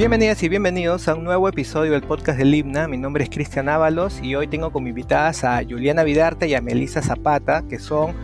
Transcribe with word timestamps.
Bienvenidas 0.00 0.42
y 0.42 0.48
bienvenidos 0.48 1.08
a 1.08 1.14
un 1.14 1.24
nuevo 1.24 1.46
episodio 1.46 1.92
del 1.92 2.00
podcast 2.00 2.38
del 2.38 2.54
Himna. 2.54 2.88
Mi 2.88 2.96
nombre 2.96 3.22
es 3.22 3.28
Cristian 3.28 3.68
Ábalos 3.68 4.18
y 4.22 4.34
hoy 4.34 4.46
tengo 4.46 4.72
como 4.72 4.88
invitadas 4.88 5.44
a 5.44 5.62
Juliana 5.62 6.04
Vidarte 6.04 6.48
y 6.48 6.54
a 6.54 6.62
Melissa 6.62 7.02
Zapata, 7.02 7.64
que 7.68 7.78
son 7.78 8.14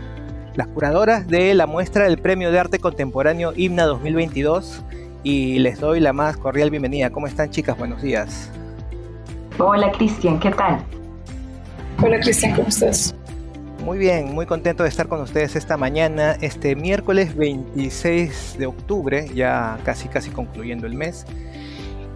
las 0.55 0.65
curadoras 0.69 1.27
de 1.27 1.53
la 1.53 1.67
muestra 1.67 2.05
del 2.05 2.17
Premio 2.17 2.51
de 2.51 2.57
Arte 2.57 2.79
Contemporáneo 2.79 3.53
Himna 3.55 3.85
2022 3.85 4.81
y 5.21 5.59
les 5.59 5.79
doy 5.79 5.99
la 5.99 6.13
más 6.13 6.35
cordial 6.37 6.71
bienvenida. 6.71 7.11
¿Cómo 7.11 7.27
están 7.27 7.51
chicas? 7.51 7.77
Buenos 7.77 8.01
días. 8.01 8.49
Hola 9.59 9.91
Cristian, 9.91 10.39
¿qué 10.39 10.49
tal? 10.49 10.79
Hola 12.01 12.19
Cristian, 12.21 12.55
¿cómo 12.55 12.69
estás? 12.69 13.13
Muy 13.85 13.99
bien, 13.99 14.33
muy 14.33 14.47
contento 14.47 14.81
de 14.81 14.89
estar 14.89 15.07
con 15.07 15.21
ustedes 15.21 15.55
esta 15.55 15.77
mañana, 15.77 16.37
este 16.41 16.75
miércoles 16.75 17.35
26 17.35 18.55
de 18.57 18.65
octubre, 18.65 19.29
ya 19.35 19.77
casi 19.85 20.07
casi 20.07 20.31
concluyendo 20.31 20.87
el 20.87 20.95
mes. 20.95 21.23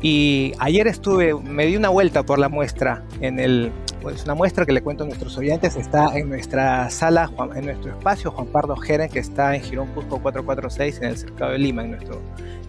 Y 0.01 0.53
ayer 0.57 0.87
estuve, 0.87 1.35
me 1.35 1.67
di 1.67 1.75
una 1.75 1.89
vuelta 1.89 2.23
por 2.23 2.39
la 2.39 2.49
muestra 2.49 3.03
en 3.19 3.39
el, 3.39 3.71
pues 4.01 4.23
una 4.23 4.33
muestra 4.33 4.65
que 4.65 4.71
le 4.71 4.81
cuento 4.81 5.03
a 5.03 5.07
nuestros 5.07 5.37
oyentes, 5.37 5.75
está 5.75 6.17
en 6.17 6.29
nuestra 6.29 6.89
sala, 6.89 7.29
en 7.55 7.65
nuestro 7.65 7.91
espacio 7.91 8.31
Juan 8.31 8.47
Pardo 8.47 8.75
Jeren, 8.75 9.09
que 9.09 9.19
está 9.19 9.55
en 9.55 9.61
Girón 9.61 9.87
Cusco 9.93 10.19
446 10.19 10.97
en 10.97 11.03
el 11.03 11.17
cercado 11.17 11.51
de 11.51 11.59
Lima, 11.59 11.83
en 11.83 11.91
nuestro, 11.91 12.19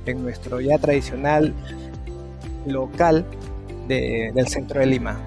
en 0.05 0.23
nuestro 0.23 0.61
ya 0.61 0.79
tradicional 0.79 1.55
local 2.67 3.25
del 3.89 4.47
centro 4.49 4.81
de 4.81 4.87
Lima. 4.87 5.19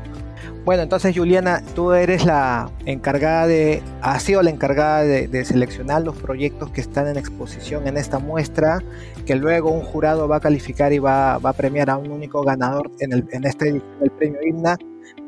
Bueno, 0.65 0.81
entonces 0.81 1.15
Juliana, 1.15 1.61
tú 1.75 1.91
eres 1.91 2.25
la 2.25 2.71
encargada 2.87 3.45
de, 3.45 3.83
has 4.01 4.23
sido 4.23 4.41
la 4.41 4.49
encargada 4.49 5.03
de, 5.03 5.45
seleccionar 5.45 6.01
los 6.01 6.17
proyectos 6.17 6.71
que 6.71 6.81
están 6.81 7.07
en 7.07 7.17
exposición 7.17 7.87
en 7.87 7.97
esta 7.97 8.17
muestra, 8.17 8.81
que 9.27 9.35
luego 9.35 9.69
un 9.69 9.81
jurado 9.81 10.27
va 10.27 10.37
a 10.37 10.39
calificar 10.39 10.91
y 10.91 10.97
va, 10.97 11.35
a 11.35 11.53
premiar 11.53 11.91
a 11.91 11.97
un 11.97 12.09
único 12.09 12.41
ganador 12.41 12.89
en, 12.99 13.13
el, 13.13 13.27
en 13.31 13.45
este 13.45 13.69
el 13.69 14.11
premio 14.17 14.39
Himna. 14.41 14.75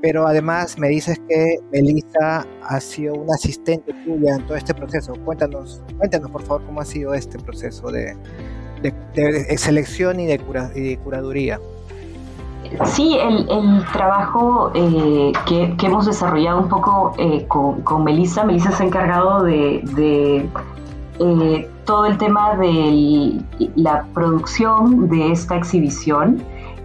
Pero 0.02 0.26
además 0.26 0.80
me 0.80 0.88
dices 0.90 1.22
que 1.30 1.60
Melissa 1.72 2.44
ha 2.64 2.80
sido 2.80 3.14
una 3.14 3.36
asistente 3.36 3.94
tuya 4.06 4.38
en 4.38 4.46
todo 4.48 4.58
este 4.58 4.74
proceso. 4.74 5.14
Cuéntanos, 5.24 5.84
cuéntanos 6.00 6.32
por 6.32 6.42
favor 6.42 6.66
cómo 6.66 6.82
ha 6.82 6.86
sido 6.86 7.14
este 7.14 7.38
proceso 7.38 7.92
de, 7.92 8.18
selección 9.56 10.20
y 10.20 10.26
de, 10.26 10.42
y 10.74 10.82
de 10.82 10.98
curaduría. 10.98 11.60
Sí, 12.86 13.18
el, 13.20 13.86
trabajo 13.94 14.72
eh, 14.74 15.32
que, 15.46 15.76
hemos 15.86 16.06
desarrollado 16.06 16.60
un 16.60 16.70
poco 16.70 17.14
eh, 17.18 17.46
con, 17.48 17.82
con 17.82 18.04
Melissa, 18.04 18.44
Melissa 18.44 18.72
se 18.72 18.84
ha 18.84 18.86
encargado 18.86 19.44
de, 19.44 20.50
eh, 21.20 21.70
todo 21.86 22.06
el 22.06 22.18
tema 22.18 22.56
de 22.56 23.40
la 23.76 24.06
producción 24.14 25.10
de 25.10 25.32
esta 25.32 25.56
exhibición 25.56 26.44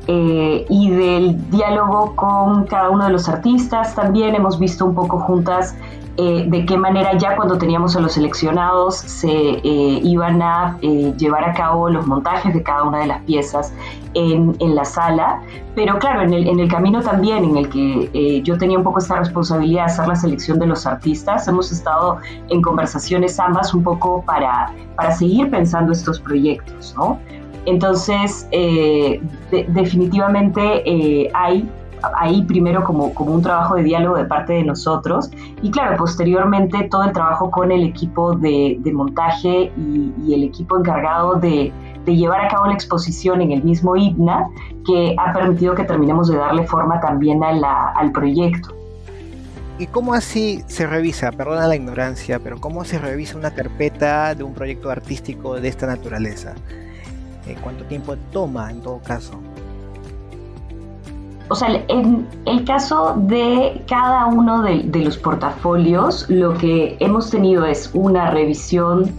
y 0.09 0.91
del 0.91 1.51
diálogo 1.51 2.17
con 2.17 2.65
cada 2.65 2.91
uno 2.91 3.05
de 3.05 3.13
los 3.13 3.29
artistas. 3.29 3.95
También 3.95 4.35
hemos 4.35 4.59
visto 4.59 4.85
un 4.85 4.95
poco 4.95 5.21
juntas 5.21 5.77
eh, 6.19 6.45
de 6.47 6.67
qué 6.67 6.77
manera 6.77 7.17
ya 7.17 7.37
cuando 7.37 7.57
teníamos 7.57 7.97
a 7.97 8.01
los 8.01 8.13
seleccionados 8.13 8.97
se 8.97 9.31
eh, 9.31 10.01
iban 10.03 10.43
a 10.43 10.77
eh, 10.83 11.15
llevar 11.17 11.43
a 11.43 11.55
cabo 11.55 11.89
los 11.89 12.07
montajes 12.07 12.53
de 12.53 12.63
cada 12.63 12.83
una 12.83 12.99
de 12.99 13.07
las 13.07 13.23
piezas 13.23 13.73
en, 14.13 14.55
la 14.75 14.85
sala. 14.85 15.41
Pero 15.75 15.99
claro, 15.99 16.21
en 16.21 16.61
el, 16.61 16.69
camino 16.69 17.01
también 17.01 17.45
en 17.45 17.57
el 17.57 17.71
que 17.71 18.43
yo 18.45 18.59
tenía 18.59 18.77
un 18.77 18.85
poco 18.85 18.99
esta 18.99 19.17
responsabilidad 19.17 19.87
de 19.87 19.93
hacer 19.93 20.07
la 20.07 20.17
selección 20.17 20.59
de 20.59 20.67
los 20.67 20.87
artistas, 20.87 21.49
hemos 21.49 21.73
estado 21.73 22.19
en 22.51 22.61
conversaciones 22.61 23.41
ambas 23.41 23.73
un 23.73 23.83
poco 23.83 24.23
para, 24.27 24.71
para 24.97 25.13
seguir 25.13 25.51
pensando 25.51 25.93
estos 25.93 26.21
proyectos, 26.21 26.95
¿no? 26.95 27.19
Entonces, 27.65 28.47
definitivamente 29.51 31.31
hay 31.33 31.67
ahí 32.17 32.43
primero 32.43 32.85
como, 32.85 33.15
como 33.15 33.33
un 33.33 33.43
trabajo 33.43 33.77
de 33.77 33.83
diálogo 33.83 34.17
de 34.17 34.25
parte 34.25 34.53
de 34.55 34.65
nosotros 34.65 35.31
y 35.63 35.71
claro, 35.71 35.97
posteriormente 35.97 36.89
todo 36.91 37.05
el 37.05 37.13
trabajo 37.13 37.51
con 37.51 37.73
el 37.73 37.85
equipo 37.85 38.35
de, 38.35 38.81
montaje 38.93 39.73
y, 39.77 40.35
el 40.35 40.45
equipo 40.45 40.79
encargado 40.79 41.35
de, 41.35 41.73
llevar 42.07 42.45
a 42.45 42.49
cabo 42.49 42.67
la 42.67 42.75
exposición 42.75 43.41
en 43.41 43.53
el 43.53 43.63
mismo 43.63 43.97
IBNA 43.97 44.49
que 44.85 45.15
ha 45.19 45.33
permitido 45.33 45.75
que 45.75 45.85
terminemos 45.85 46.29
de 46.29 46.37
darle 46.37 46.67
forma 46.67 47.01
también 47.01 47.43
al 47.45 48.13
proyecto. 48.13 48.75
¿Y 49.79 49.87
cómo 49.87 50.13
así 50.15 50.63
se 50.67 50.87
revisa, 50.87 51.33
perdona 51.33 51.67
la 51.67 51.77
ignorancia, 51.77 52.39
pero 52.39 52.61
cómo 52.61 52.85
se 52.85 52.99
revisa 52.99 53.39
una 53.39 53.53
carpeta 53.53 54.35
de 54.35 54.45
un 54.45 54.53
proyecto 54.53 54.91
artístico 54.91 55.59
de 55.61 55.69
esta 55.69 55.87
naturaleza? 55.87 56.55
Eh, 57.47 57.57
¿Cuánto 57.61 57.85
tiempo 57.85 58.17
toma 58.33 58.71
en 58.71 58.83
todo 58.83 59.01
caso? 59.01 59.41
O 61.49 61.55
sea, 61.55 61.85
en 61.89 62.27
el 62.47 62.65
caso 62.65 63.15
de 63.17 63.83
cada 63.87 64.27
uno 64.27 64.63
de, 64.63 65.05
los 65.05 65.17
portafolios, 65.19 66.27
lo 66.29 66.55
que 66.55 66.97
hemos 67.01 67.31
tenido 67.31 67.67
es 67.67 67.91
una 67.93 68.31
revisión 68.31 69.11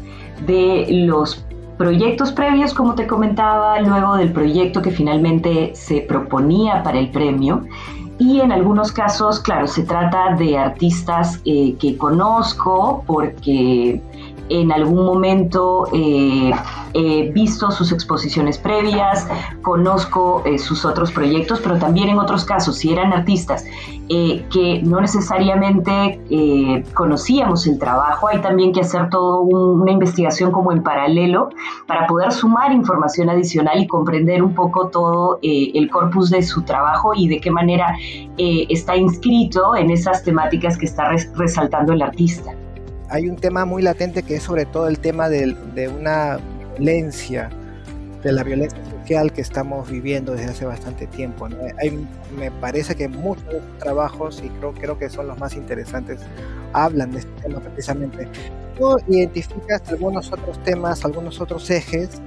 de 0.45 0.87
los 1.05 1.45
proyectos 1.77 2.31
previos, 2.31 2.73
como 2.73 2.95
te 2.95 3.07
comentaba, 3.07 3.79
luego 3.81 4.15
del 4.15 4.31
proyecto 4.31 4.81
que 4.81 4.91
finalmente 4.91 5.75
se 5.75 6.01
proponía 6.01 6.81
para 6.83 6.99
el 6.99 7.09
premio. 7.09 7.63
Y 8.19 8.39
en 8.39 8.51
algunos 8.51 8.91
casos, 8.91 9.39
claro, 9.39 9.67
se 9.67 9.83
trata 9.83 10.35
de 10.35 10.57
artistas 10.57 11.41
eh, 11.45 11.75
que 11.79 11.97
conozco 11.97 13.03
porque 13.05 14.01
en 14.49 14.71
algún 14.71 15.05
momento 15.05 15.87
eh, 15.93 16.51
he 16.93 17.31
visto 17.31 17.71
sus 17.71 17.91
exposiciones 17.91 18.57
previas, 18.57 19.27
conozco 19.61 20.43
eh, 20.45 20.59
sus 20.59 20.85
otros 20.85 21.11
proyectos, 21.11 21.59
pero 21.61 21.77
también 21.77 22.09
en 22.09 22.19
otros 22.19 22.45
casos, 22.45 22.77
si 22.77 22.91
eran 22.91 23.13
artistas 23.13 23.65
eh, 24.09 24.45
que 24.51 24.81
no 24.83 24.99
necesariamente 24.99 26.19
conocíamos 26.93 27.65
el 27.67 27.79
trabajo, 27.79 28.27
hay 28.27 28.41
también 28.41 28.73
que 28.73 28.81
hacer 28.81 29.09
toda 29.09 29.39
una 29.39 29.91
investigación 29.91 30.51
como 30.51 30.71
en 30.71 30.83
paralelo 30.83 31.49
para 31.87 32.05
poder 32.05 32.31
sumar 32.31 32.71
información 32.71 33.29
adicional 33.29 33.79
y 33.79 33.87
comprender 33.87 34.43
un 34.43 34.53
poco 34.53 34.89
todo 34.89 35.39
el 35.41 35.89
corpus 35.89 36.29
de 36.29 36.43
su 36.43 36.63
trabajo 36.63 37.13
y 37.15 37.27
de 37.27 37.39
qué 37.39 37.49
manera 37.49 37.95
está 38.37 38.95
inscrito 38.97 39.75
en 39.75 39.89
esas 39.89 40.23
temáticas 40.23 40.77
que 40.77 40.85
está 40.85 41.09
resaltando 41.35 41.93
el 41.93 42.01
artista 42.01 42.53
hay 43.13 43.29
un 43.29 43.35
tema 43.35 43.63
muy 43.63 43.83
latente 43.83 44.23
que 44.23 44.37
es 44.37 44.43
sobre 44.43 44.65
todo 44.65 44.87
el 44.87 44.97
tema 44.97 45.29
de, 45.29 45.55
una 45.87 46.39
violencia, 46.79 47.51
de 48.23 48.31
la 48.31 48.43
violencia 48.43 48.83
social 48.85 49.31
que 49.31 49.41
estamos 49.41 49.87
viviendo 49.87 50.31
desde 50.31 50.49
hace 50.49 50.65
bastante 50.65 51.05
tiempo. 51.05 51.47
me 52.35 52.49
parece 52.49 52.95
que 52.95 53.07
muchos 53.07 53.45
de 53.45 53.61
trabajos, 53.77 54.41
y 54.43 54.49
creo, 54.49 54.73
creo 54.73 54.97
que 54.97 55.11
son 55.11 55.27
los 55.27 55.37
más 55.37 55.55
interesantes, 55.55 56.21
hablan 56.73 57.11
de 57.11 57.19
este 57.19 57.31
tema 57.43 57.59
precisamente. 57.59 58.27
¿Tú 58.79 58.97
identificas 59.07 59.87
algunos 59.89 60.33
otros 60.33 60.57
temas, 60.63 61.05
algunos 61.05 61.39
otros 61.39 61.69
ejes 61.69 62.19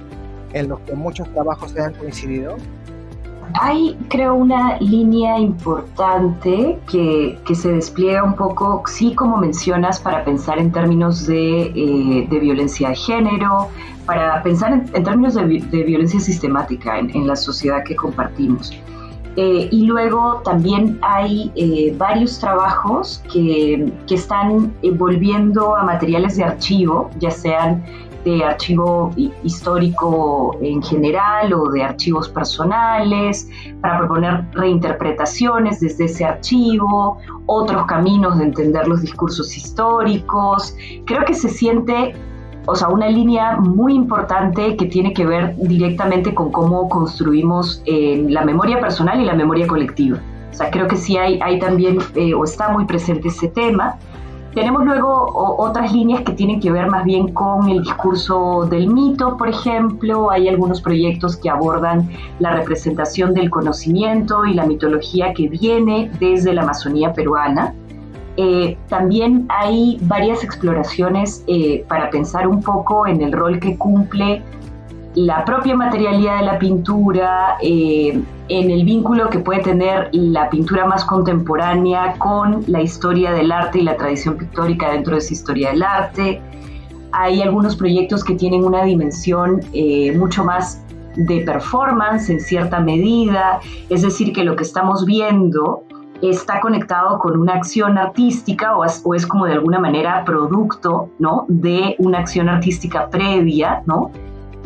en 0.53 0.69
los 0.69 0.79
que 0.79 0.93
muchos 0.93 1.29
trabajos 1.33 1.71
se 1.71 1.81
han 1.81 1.95
coincidido? 1.95 2.55
Hay, 3.53 3.97
creo, 4.09 4.35
una 4.35 4.77
línea 4.79 5.39
importante 5.39 6.79
que, 6.89 7.37
se 7.53 7.71
despliega 7.71 8.23
un 8.23 8.35
poco, 8.35 8.83
sí, 8.87 9.13
como 9.15 9.37
mencionas, 9.37 9.99
para 9.99 10.23
pensar 10.23 10.59
en 10.59 10.71
términos 10.71 11.25
de, 11.25 11.71
eh, 11.75 12.27
violencia 12.29 12.89
de 12.89 12.95
género, 12.95 13.69
para 14.05 14.41
pensar 14.43 14.73
en, 14.73 15.03
términos 15.03 15.35
de, 15.35 15.43
violencia 15.43 16.19
sistemática 16.19 16.99
en, 16.99 17.27
la 17.27 17.35
sociedad 17.35 17.83
que 17.83 17.95
compartimos. 17.95 18.71
Eh, 19.35 19.69
y 19.71 19.85
luego 19.85 20.41
también 20.43 20.97
hay 21.03 21.51
eh, 21.55 21.93
varios 21.95 22.39
trabajos 22.39 23.23
que, 23.31 23.93
que, 24.07 24.15
están 24.15 24.73
volviendo 24.95 25.75
a 25.75 25.83
materiales 25.83 26.37
de 26.37 26.43
archivo, 26.43 27.11
ya 27.19 27.29
sean 27.29 27.83
de 28.23 28.43
archivo 28.43 29.11
histórico 29.43 30.57
en 30.61 30.81
general 30.81 31.53
o 31.53 31.69
de 31.69 31.83
archivos 31.83 32.29
personales, 32.29 33.49
para 33.81 33.99
proponer 33.99 34.45
reinterpretaciones 34.53 35.79
desde 35.79 36.05
ese 36.05 36.25
archivo, 36.25 37.17
otros 37.45 37.85
caminos 37.85 38.37
de 38.37 38.45
entender 38.45 38.87
los 38.87 39.01
discursos 39.01 39.55
históricos. 39.55 40.75
Creo 41.05 41.23
que 41.25 41.33
se 41.33 41.49
siente 41.49 42.15
o 42.69 42.75
sea, 42.75 42.89
una 42.89 43.07
línea 43.07 43.55
muy 43.55 43.95
importante 43.95 44.75
que 44.75 44.87
tiene 44.87 45.13
que 45.13 45.25
ver 45.25 45.55
directamente 45.55 46.33
con 46.33 46.51
cómo 46.51 46.89
construimos 46.89 47.81
eh, 47.85 48.25
la 48.27 48.43
memoria 48.43 48.81
personal 48.81 49.21
y 49.21 49.25
la 49.25 49.33
memoria 49.33 49.65
colectiva. 49.67 50.19
O 50.51 50.53
sea, 50.53 50.69
creo 50.69 50.85
que 50.85 50.97
sí 50.97 51.17
hay, 51.17 51.39
hay 51.41 51.59
también, 51.59 51.99
eh, 52.15 52.33
o 52.33 52.43
está 52.43 52.69
muy 52.69 52.83
presente 52.83 53.29
ese 53.29 53.47
tema. 53.47 53.95
Tenemos 54.57 54.85
luego 54.85 55.55
otras 55.59 55.93
líneas 55.93 56.21
que 56.21 56.31
tienen 56.31 56.59
que 56.59 56.71
ver 56.71 56.87
más 56.89 57.05
bien 57.05 57.31
con 57.31 57.69
el 57.69 57.83
discurso 57.83 58.65
del 58.67 58.87
mito, 58.87 59.37
por 59.37 59.49
ejemplo. 59.49 60.31
Hay 60.31 60.47
algunos 60.47 60.81
proyectos 60.81 61.37
que 61.37 61.47
abordan 61.47 62.09
la 62.39 62.55
representación 62.55 63.35
del 63.35 63.51
conocimiento 63.51 64.45
y 64.45 64.55
la 64.55 64.65
mitología 64.65 65.31
que 65.35 65.47
viene 65.47 66.09
desde 66.19 66.55
la 66.55 66.63
Amazonía 66.63 67.13
peruana. 67.13 67.75
Eh, 68.37 68.75
también 68.89 69.45
hay 69.49 69.99
varias 70.01 70.43
exploraciones 70.43 71.43
eh, 71.45 71.85
para 71.87 72.09
pensar 72.09 72.47
un 72.47 72.63
poco 72.63 73.05
en 73.05 73.21
el 73.21 73.33
rol 73.33 73.59
que 73.59 73.77
cumple 73.77 74.41
la 75.17 75.43
propia 75.43 75.75
materialidad 75.75 76.41
de 76.41 76.45
la 76.45 76.59
pintura, 76.59 77.57
eh, 77.63 78.21
en 78.49 78.69
el 78.69 78.85
vínculo 78.85 79.31
que 79.31 79.39
puede 79.39 79.63
tener 79.63 80.09
la 80.11 80.47
pintura 80.47 80.85
más 80.85 81.03
contemporánea 81.05 82.13
con 82.19 82.63
la 82.67 82.83
historia 82.83 83.31
del 83.31 83.51
arte 83.51 83.79
y 83.79 83.81
la 83.81 83.97
tradición 83.97 84.37
pictórica 84.37 84.91
dentro 84.91 85.13
de 85.13 85.17
esa 85.17 85.33
historia 85.33 85.71
del 85.71 85.81
arte. 85.81 86.39
Hay 87.13 87.41
algunos 87.41 87.75
proyectos 87.75 88.23
que 88.23 88.35
tienen 88.35 88.63
una 88.63 88.83
dimensión 88.83 89.61
eh, 89.73 90.15
mucho 90.15 90.43
más 90.45 90.83
de 91.15 91.39
performance 91.39 92.29
en 92.29 92.39
cierta 92.39 92.79
medida, 92.79 93.59
es 93.89 94.03
decir, 94.03 94.31
que 94.33 94.43
lo 94.43 94.55
que 94.55 94.61
estamos 94.61 95.03
viendo 95.03 95.81
está 96.21 96.59
conectado 96.59 97.17
con 97.17 97.39
una 97.39 97.53
acción 97.53 97.97
artística 97.97 98.77
o 98.77 98.85
es, 98.85 99.01
o 99.03 99.15
es, 99.15 99.25
como 99.25 99.47
de 99.47 99.53
alguna 99.53 99.79
manera 99.79 100.23
producto 100.25 101.09
¿no? 101.17 101.45
de 101.47 101.95
una 101.97 102.19
acción 102.19 102.49
artística 102.49 103.09
previa, 103.09 103.81
¿no? 103.87 104.11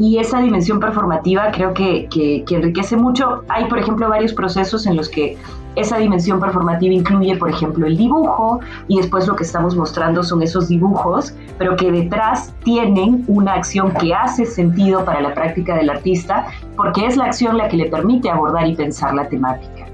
Y 0.02 0.18
esa 0.18 0.42
dimensión 0.42 0.80
performativa 0.80 1.52
creo 1.52 1.76
que, 1.76 2.08
que, 2.10 2.44
enriquece 2.50 2.98
mucho. 2.98 3.44
Hay, 3.50 3.66
por 3.66 3.78
ejemplo, 3.78 4.10
varios 4.10 4.34
procesos 4.34 4.88
en 4.88 4.98
los 4.98 5.08
que 5.08 5.38
esa 5.76 5.98
dimensión 6.00 6.40
performativa 6.40 6.92
incluye, 6.92 7.36
por 7.38 7.52
ejemplo, 7.52 7.86
el 7.86 7.96
dibujo 7.96 8.62
y 8.88 8.98
después 8.98 9.28
lo 9.28 9.36
que 9.36 9.44
estamos 9.44 9.76
mostrando 9.76 10.24
son 10.24 10.42
esos 10.42 10.70
dibujos, 10.70 11.36
pero 11.60 11.76
que 11.76 11.92
detrás 11.92 12.52
tienen 12.64 13.24
una 13.28 13.54
acción 13.54 13.94
que 13.94 14.12
hace 14.12 14.48
sentido 14.48 15.06
para 15.06 15.22
la 15.22 15.36
práctica 15.36 15.76
del 15.76 15.92
artista 15.92 16.48
porque 16.76 17.06
es 17.06 17.16
la 17.16 17.26
acción 17.26 17.58
la 17.58 17.70
que 17.70 17.78
le 17.78 17.86
permite 17.86 18.28
abordar 18.28 18.66
y 18.68 18.76
pensar 18.76 19.14
la 19.14 19.30
temática. 19.30 19.86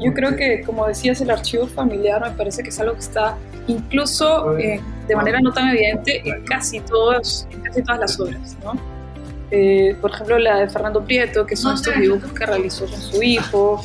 Yo 0.00 0.12
creo 0.12 0.34
que, 0.34 0.62
como 0.66 0.88
decías, 0.88 1.20
el 1.20 1.30
archivo 1.30 1.68
familiar 1.68 2.20
me 2.20 2.32
parece 2.32 2.64
que 2.64 2.70
es 2.70 2.80
algo 2.80 2.94
que 2.94 3.00
está 3.00 3.36
incluso 3.68 4.58
eh, 4.58 4.80
de 5.06 5.14
manera 5.14 5.38
no 5.40 5.52
tan 5.52 5.68
evidente 5.68 6.20
en 6.28 6.44
casi, 6.46 6.80
todos, 6.80 7.46
en 7.52 7.60
casi 7.60 7.80
todas 7.82 8.00
las 8.00 8.18
obras, 8.18 8.56
¿no? 8.64 8.99
Eh, 9.50 9.96
por 10.00 10.12
ejemplo, 10.12 10.38
la 10.38 10.60
de 10.60 10.68
Fernando 10.68 11.04
Prieto, 11.04 11.44
que 11.44 11.56
son 11.56 11.74
estos 11.74 11.94
dibujos 11.96 12.32
que 12.32 12.46
realizó 12.46 12.86
con 12.86 13.00
su 13.00 13.22
hijo, 13.22 13.82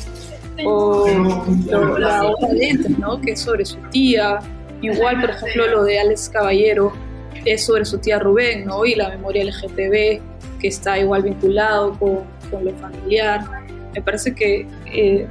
o 0.64 1.06
la 1.66 2.22
obra 2.24 2.48
de 2.48 2.54
Lentes, 2.54 2.98
¿no? 2.98 3.20
que 3.20 3.32
es 3.32 3.40
sobre 3.40 3.64
su 3.64 3.76
tía. 3.90 4.38
Igual, 4.80 5.20
por 5.20 5.30
ejemplo, 5.30 5.66
lo 5.66 5.84
de 5.84 5.98
Alex 5.98 6.28
Caballero 6.28 6.92
es 7.44 7.64
sobre 7.64 7.84
su 7.84 7.98
tía 7.98 8.18
Rubén, 8.18 8.66
¿no? 8.66 8.84
y 8.84 8.94
la 8.94 9.08
memoria 9.08 9.44
LGTB, 9.44 10.20
que 10.60 10.68
está 10.68 10.98
igual 10.98 11.22
vinculado 11.22 11.98
con, 11.98 12.20
con 12.50 12.64
lo 12.64 12.72
familiar. 12.74 13.44
Me 13.94 14.02
parece 14.02 14.34
que 14.34 14.66
eh, 14.86 15.26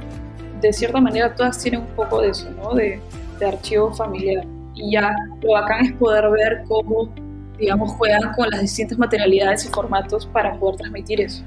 de 0.60 0.72
cierta 0.72 1.00
manera 1.00 1.34
todas 1.34 1.58
tienen 1.58 1.80
un 1.80 1.94
poco 1.94 2.20
de 2.20 2.30
eso, 2.30 2.50
¿no? 2.50 2.74
de, 2.74 3.00
de 3.38 3.46
archivo 3.46 3.92
familiar. 3.94 4.44
Y 4.74 4.92
ya 4.92 5.14
lo 5.42 5.52
bacán 5.52 5.86
es 5.86 5.92
poder 5.94 6.30
ver 6.30 6.62
cómo 6.68 7.10
digamos, 7.58 7.92
juegan 7.92 8.32
con 8.34 8.50
las 8.50 8.60
distintas 8.60 8.98
materialidades 8.98 9.64
y 9.64 9.68
formatos 9.68 10.26
para 10.26 10.54
poder 10.58 10.76
transmitir 10.76 11.20
eso. 11.20 11.42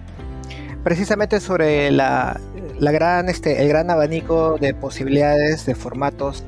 Precisamente 0.84 1.40
sobre 1.40 1.92
la, 1.92 2.40
la 2.80 2.92
gran, 2.92 3.30
este, 3.30 3.62
el 3.62 3.68
gran 3.68 3.92
abanico 3.92 4.58
de 4.58 4.74
posibilidades, 4.74 5.66
de 5.66 5.76
formatos 5.76 6.44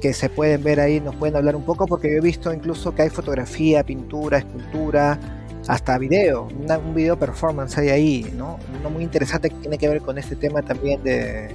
que 0.00 0.12
se 0.12 0.28
pueden 0.28 0.62
ver 0.62 0.80
ahí, 0.80 1.00
nos 1.00 1.16
pueden 1.16 1.34
hablar 1.36 1.56
un 1.56 1.64
poco, 1.64 1.86
porque 1.86 2.10
yo 2.10 2.18
he 2.18 2.20
visto 2.20 2.52
incluso 2.52 2.94
que 2.94 3.02
hay 3.02 3.10
fotografía, 3.10 3.82
pintura, 3.82 4.38
escultura, 4.38 5.18
hasta 5.66 5.96
video, 5.96 6.48
un 6.48 6.94
video 6.94 7.18
performance 7.18 7.78
hay 7.78 7.88
ahí, 7.88 8.32
¿no? 8.36 8.58
Uno 8.78 8.90
muy 8.90 9.02
interesante 9.02 9.48
que 9.48 9.56
tiene 9.56 9.78
que 9.78 9.88
ver 9.88 10.02
con 10.02 10.18
este 10.18 10.36
tema 10.36 10.60
también 10.62 11.02
de 11.02 11.54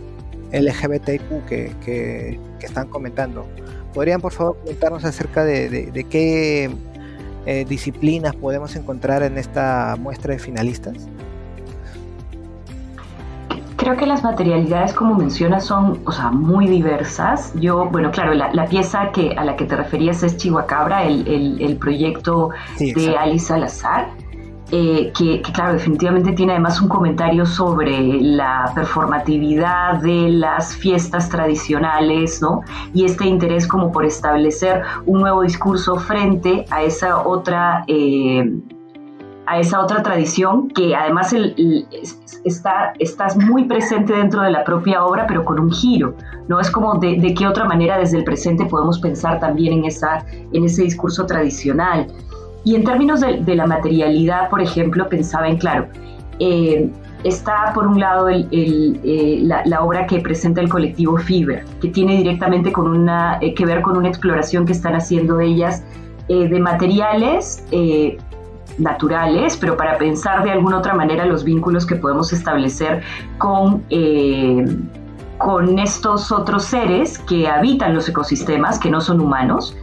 LGBTQ 0.51 1.45
que, 1.47 1.71
que, 1.85 2.39
que 2.59 2.65
están 2.65 2.87
comentando. 2.87 3.45
¿Podrían 3.93 4.19
por 4.19 4.33
favor 4.33 4.57
comentarnos 4.59 5.05
acerca 5.05 5.43
de, 5.43 5.69
de 5.69 6.03
qué 6.05 6.71
eh, 7.45 7.65
disciplinas 7.67 8.35
podemos 8.35 8.75
encontrar 8.75 9.23
en 9.23 9.37
esta 9.37 9.95
muestra 9.99 10.33
de 10.33 10.39
finalistas? 10.39 11.07
Creo 13.79 13.95
que 13.95 14.05
las 14.05 14.23
materialidades, 14.23 14.93
como 14.93 15.15
mencionas, 15.15 15.65
son 15.65 16.01
o 16.05 16.11
sea, 16.11 16.31
muy 16.31 16.67
diversas. 16.67 17.53
Yo, 17.55 17.85
bueno, 17.85 18.11
claro, 18.11 18.33
la, 18.33 18.65
pieza 18.65 19.09
que, 19.13 19.31
a 19.37 19.45
la 19.45 19.55
que 19.55 19.63
te 19.63 19.77
referías 19.77 20.21
es 20.21 20.35
Chihuacabra, 20.35 21.05
el, 21.05 21.61
el, 21.61 21.77
proyecto 21.77 22.49
de 22.77 23.15
Alice 23.17 23.45
Salazar. 23.45 24.09
Eh, 24.71 25.11
que, 25.17 25.41
claro, 25.41 25.73
definitivamente 25.73 26.33
tiene 26.33 26.51
además 26.51 26.79
un 26.79 26.89
comentario 26.89 27.45
sobre 27.45 28.21
la 28.21 28.71
performatividad 28.75 29.95
de 30.01 30.29
las 30.29 30.75
fiestas 30.75 31.27
tradicionales, 31.27 32.39
¿no? 32.39 32.61
Y 32.93 33.05
este 33.05 33.25
interés 33.25 33.67
como 33.67 33.91
por 33.91 34.05
establecer 34.05 34.83
un 35.07 35.21
nuevo 35.21 35.41
discurso 35.41 35.95
frente 35.95 36.65
a 36.69 36.83
esa 36.83 37.25
otra... 37.25 37.83
Eh, 37.87 38.61
a 39.49 39.59
esa 39.59 39.81
otra 39.81 40.03
tradición 40.03 40.67
que 40.67 40.95
además 40.95 41.33
está, 42.45 42.93
estás 42.99 43.35
muy 43.35 43.63
presente 43.63 44.13
dentro 44.13 44.43
de 44.43 44.51
la 44.51 44.63
propia 44.63 45.03
obra, 45.03 45.25
pero 45.25 45.43
con 45.43 45.59
un 45.59 45.71
giro, 45.71 46.13
¿no? 46.47 46.59
Es 46.59 46.69
como 46.69 46.99
de, 46.99 47.15
de, 47.19 47.33
qué 47.33 47.47
otra 47.47 47.65
manera 47.65 47.97
desde 47.97 48.19
el 48.19 48.23
presente 48.23 48.65
podemos 48.65 48.99
pensar 48.99 49.39
también 49.39 49.73
en, 49.73 49.85
esa, 49.85 50.23
en 50.53 50.65
ese 50.65 50.83
discurso 50.83 51.25
tradicional. 51.25 52.05
Y 52.69 52.75
en 52.75 52.83
términos 52.83 53.21
de, 53.21 53.55
la 53.55 53.65
materialidad, 53.65 54.47
por 54.47 54.61
ejemplo, 54.61 55.09
pensaba 55.09 55.47
en, 55.47 55.57
claro, 55.57 55.87
eh, 56.37 56.87
está 57.23 57.71
por 57.73 57.87
un 57.87 57.99
lado 57.99 58.29
eh, 58.29 59.39
la, 59.41 59.81
obra 59.81 60.05
que 60.05 60.19
presenta 60.19 60.61
el 60.61 60.69
colectivo 60.69 61.17
Fibra, 61.17 61.63
que 61.81 61.87
tiene 61.87 62.17
directamente 62.17 62.71
eh, 62.71 63.53
que 63.55 63.65
ver 63.65 63.81
con 63.81 63.97
una 63.97 64.07
exploración 64.07 64.67
que 64.67 64.73
están 64.73 64.93
haciendo 64.93 65.39
ellas 65.39 65.83
de 66.27 66.59
materiales 66.59 67.65
naturales, 68.77 69.57
pero 69.57 69.75
para 69.75 69.97
pensar 69.97 70.43
de 70.43 70.51
alguna 70.51 70.77
otra 70.77 70.93
manera 70.93 71.25
los 71.25 71.43
vínculos 71.43 71.87
que 71.87 71.95
podemos 71.95 72.31
establecer 72.31 73.01
con 73.39 73.83
con 75.39 75.79
estos 75.79 76.31
otros 76.33 76.65
seres 76.65 77.17
que 77.17 77.47
habitan 77.47 77.95
los 77.95 78.09
ecosistemas, 78.09 78.77
que 78.77 78.91
no 78.91 78.99
son 78.99 79.21
humanos, 79.21 79.75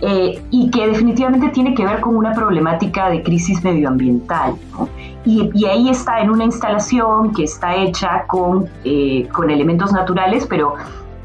eh, 0.00 0.42
y 0.50 0.70
que 0.70 0.88
definitivamente 0.88 1.48
tiene 1.48 1.74
que 1.74 1.82
ver 1.82 2.00
con 2.00 2.16
una 2.16 2.34
problemática 2.34 3.08
de 3.08 3.22
crisis 3.22 3.64
medioambiental. 3.64 4.54
Y, 5.24 5.64
ahí 5.64 5.88
está 5.88 6.20
en 6.20 6.30
una 6.30 6.44
instalación 6.44 7.32
que 7.32 7.44
está 7.44 7.74
hecha 7.74 8.26
con, 8.26 8.68
eh, 8.84 9.26
con 9.32 9.50
elementos 9.50 9.92
naturales, 9.92 10.46
pero 10.46 10.74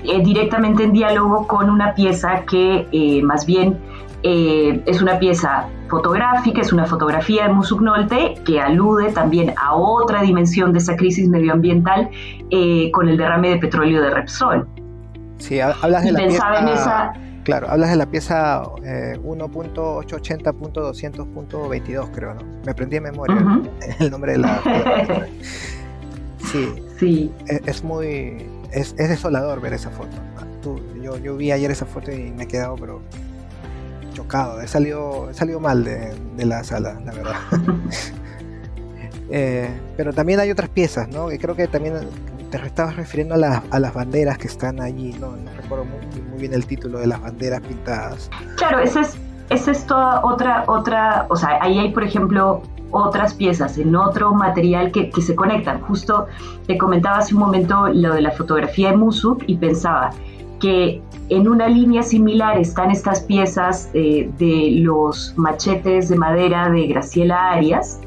eh, 0.06 0.23
directamente 0.23 0.83
en 0.83 0.94
diálogo 0.94 1.47
con 1.47 1.69
una 1.69 1.94
pieza 1.94 2.44
que 2.50 3.21
más 3.23 3.45
bien 3.45 3.77
es 4.23 5.01
una 5.01 5.19
pieza 5.19 5.65
fotográfica, 5.89 6.62
es 6.62 6.71
una 6.71 6.85
fotografía 6.85 7.47
de 7.47 7.53
Musuknolte 7.53 8.36
que 8.45 8.62
alude 8.62 9.12
también 9.12 9.53
a 9.60 9.74
otra 9.74 10.22
dimensión 10.22 10.72
de 10.74 10.79
esa 10.79 10.95
crisis 10.95 11.27
medioambiental 11.27 12.10
con 12.93 13.10
el 13.10 13.17
derrame 13.17 13.50
de 13.50 13.57
petróleo 13.57 14.01
de 14.01 14.12
Repsol. 14.12 14.67
Sí, 15.39 15.60
hablas 15.60 16.03
de 16.03 16.12
la 16.12 16.19
pieza... 16.19 16.60
en 16.60 16.67
esa 16.67 17.13
Claro, 17.43 17.69
hablas 17.69 17.89
de 17.89 17.95
la 17.95 18.05
pieza 18.05 18.62
eh, 18.83 19.17
1.880.200.22, 19.24 22.12
creo, 22.12 22.36
¿no? 22.36 22.41
Me 22.63 22.71
aprendí 22.71 22.93
de 22.95 23.01
memoria 23.01 23.36
el 24.00 24.12
nombre 24.12 24.33
de 24.33 24.38
la. 24.38 24.62
sí. 26.51 26.71
Sí. 27.00 27.31
Es, 27.65 27.83
muy. 27.83 28.45
Es, 28.71 28.95
desolador 28.95 29.60
ver 29.60 29.74
esa 29.74 29.89
foto. 29.89 30.15
yo, 31.01 31.17
yo 31.17 31.36
vi 31.36 31.51
ayer 31.51 31.71
esa 31.71 31.88
foto 31.88 32.12
y 32.12 32.29
me 32.31 32.43
he 32.43 32.48
quedado, 32.48 32.75
pero. 32.75 33.01
chocado. 34.13 34.62
He 34.62 34.67
salido, 34.67 35.31
he 35.31 35.33
salido 35.33 35.60
mal 35.60 35.83
de, 35.83 36.13
la 36.45 36.63
sala, 36.63 37.01
la 37.03 37.12
verdad. 37.12 37.39
Eh, 39.33 39.69
pero 39.95 40.12
también 40.12 40.41
hay 40.41 40.51
otras 40.51 40.69
piezas, 40.69 41.07
¿no? 41.07 41.29
Que 41.29 41.39
creo 41.39 41.55
que 41.55 41.65
también 41.65 41.93
te 42.51 42.67
estabas 42.67 42.96
refiriendo 42.96 43.36
a, 43.36 43.63
a, 43.70 43.79
las 43.79 43.93
banderas 43.93 44.38
que 44.38 44.48
están 44.48 44.81
allí, 44.81 45.15
no, 45.20 45.31
no 45.36 45.51
recuerdo 45.55 45.86
muy, 45.86 46.39
bien 46.39 46.53
el 46.53 46.65
título 46.65 47.00
de 47.00 47.08
las 47.08 47.22
banderas 47.22 47.62
pintadas. 47.62 48.29
Claro, 48.58 48.79
esa 48.79 49.01
es, 49.01 49.17
esa 49.50 49.72
es 49.72 49.86
toda 49.86 50.24
otra, 50.24 50.65
otra, 50.67 51.25
o 51.29 51.36
sea, 51.36 51.60
ahí 51.62 51.79
hay, 51.79 51.91
por 51.91 52.03
ejemplo, 52.03 52.62
otras 52.91 53.34
piezas 53.34 53.77
en 53.77 53.96
otro 53.96 54.34
material 54.34 54.91
que, 54.91 55.10
que 55.10 55.22
se 55.22 55.36
conectan. 55.36 55.81
Justo 55.81 56.27
te 56.67 56.77
comentaba 56.77 57.20
hace 57.20 57.34
un 57.34 57.39
momento 57.39 57.88
lo 57.88 58.13
de 58.13 58.22
la 58.22 58.31
fotografía 58.31 58.91
de 58.91 58.98
Musuk 58.98 59.43
y 59.48 59.55
pensaba 59.55 60.12
que 60.60 61.01
en 61.29 61.48
una 61.48 61.67
línea 61.67 62.03
similar 62.03 62.58
están 62.60 62.91
estas 62.91 63.22
piezas 63.22 63.89
eh, 63.93 64.29
de 64.38 64.81
los 64.81 65.34
machetes 65.38 66.10
de 66.10 66.17
madera 66.17 66.70
de 66.70 66.88
Graciela 66.88 67.51
Arias, 67.51 68.00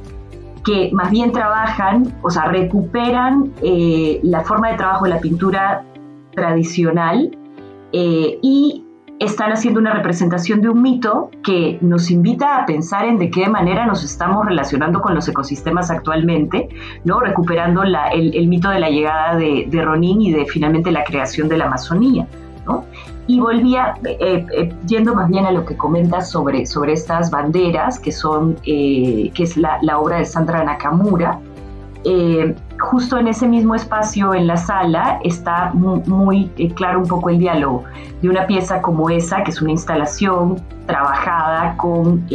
que 0.64 0.90
más 0.92 1.10
bien 1.10 1.32
trabajan, 1.32 2.14
o 2.22 2.30
sea, 2.30 2.44
recuperan 2.46 3.52
eh, 3.62 4.20
la 4.22 4.40
forma 4.40 4.70
de 4.70 4.76
trabajo 4.76 5.04
de 5.04 5.10
la 5.10 5.20
pintura 5.20 5.84
tradicional 6.34 7.36
eh, 7.92 8.38
y 8.42 8.84
están 9.20 9.52
haciendo 9.52 9.78
una 9.78 9.92
representación 9.92 10.60
de 10.60 10.68
un 10.68 10.82
mito 10.82 11.30
que 11.44 11.78
nos 11.80 12.10
invita 12.10 12.56
a 12.56 12.66
pensar 12.66 13.04
en 13.04 13.18
de 13.18 13.30
qué 13.30 13.48
manera 13.48 13.86
nos 13.86 14.02
estamos 14.02 14.44
relacionando 14.44 15.00
con 15.00 15.14
los 15.14 15.28
ecosistemas 15.28 15.90
actualmente, 15.90 16.68
¿no? 17.04 17.20
recuperando 17.20 17.82
el, 17.84 18.48
mito 18.48 18.70
de 18.70 18.80
la 18.80 18.90
llegada 18.90 19.36
de, 19.36 19.66
de, 19.68 19.82
Ronin 19.82 20.20
y 20.20 20.32
de 20.32 20.46
finalmente 20.46 20.90
la 20.90 21.04
creación 21.04 21.48
de 21.48 21.58
la 21.58 21.66
Amazonía. 21.66 22.26
Y 23.26 23.40
volvía, 23.40 23.94
eh, 24.04 24.46
eh, 24.52 24.72
yendo 24.86 25.14
más 25.14 25.28
bien 25.28 25.46
a 25.46 25.52
lo 25.52 25.64
que 25.64 25.76
comentas 25.76 26.30
sobre, 26.30 26.66
sobre 26.66 26.92
estas 26.92 27.30
banderas, 27.30 27.98
que, 27.98 28.12
son, 28.12 28.56
que 28.56 29.32
es 29.36 29.56
la, 29.56 29.80
obra 29.98 30.18
de 30.18 30.24
Sandra 30.24 30.62
Nakamura, 30.64 31.38
justo 32.78 33.18
en 33.18 33.28
ese 33.28 33.48
mismo 33.48 33.74
espacio 33.74 34.34
en 34.34 34.46
la 34.46 34.58
sala 34.58 35.20
está 35.24 35.72
muy 35.72 36.50
claro 36.74 36.98
un 36.98 37.08
poco 37.08 37.30
el 37.30 37.38
diálogo 37.38 37.84
de 38.20 38.28
una 38.28 38.46
pieza 38.46 38.82
como 38.82 39.08
esa, 39.08 39.42
que 39.42 39.52
es 39.52 39.62
una 39.62 39.70
instalación 39.70 40.60
trabajada 40.86 41.76
con 41.78 42.26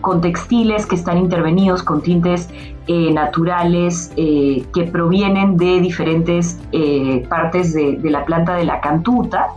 con 0.00 0.20
textiles 0.20 0.86
que 0.86 0.94
están 0.94 1.18
intervenidos 1.18 1.82
con 1.82 2.02
tintes 2.02 2.48
eh, 2.86 3.12
naturales 3.12 4.12
eh, 4.16 4.64
que 4.74 4.84
provienen 4.84 5.56
de 5.56 5.80
diferentes 5.80 6.58
eh, 6.72 7.26
partes 7.28 7.74
de, 7.74 7.98
la 8.04 8.24
planta 8.24 8.54
de 8.54 8.64
la 8.64 8.80
cantuta 8.80 9.48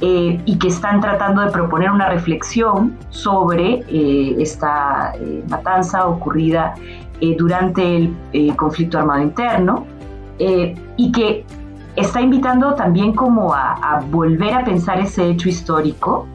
y 0.00 0.58
que 0.60 0.68
están 0.68 1.00
tratando 1.00 1.42
de 1.42 1.50
proponer 1.50 1.90
una 1.90 2.08
reflexión 2.08 2.96
sobre 3.10 3.82
esta 4.40 5.12
matanza 5.48 6.06
ocurrida 6.06 6.74
durante 7.36 8.12
el 8.32 8.54
conflicto 8.54 9.00
armado 9.00 9.22
interno 9.22 9.86
y 10.38 11.10
que 11.10 11.44
está 11.96 12.20
invitando 12.20 12.74
también 12.74 13.12
como 13.12 13.52
a 13.52 14.00
volver 14.08 14.54
a 14.54 14.64
pensar 14.64 15.00
ese 15.00 15.30
hecho 15.30 15.48
histórico 15.48 16.28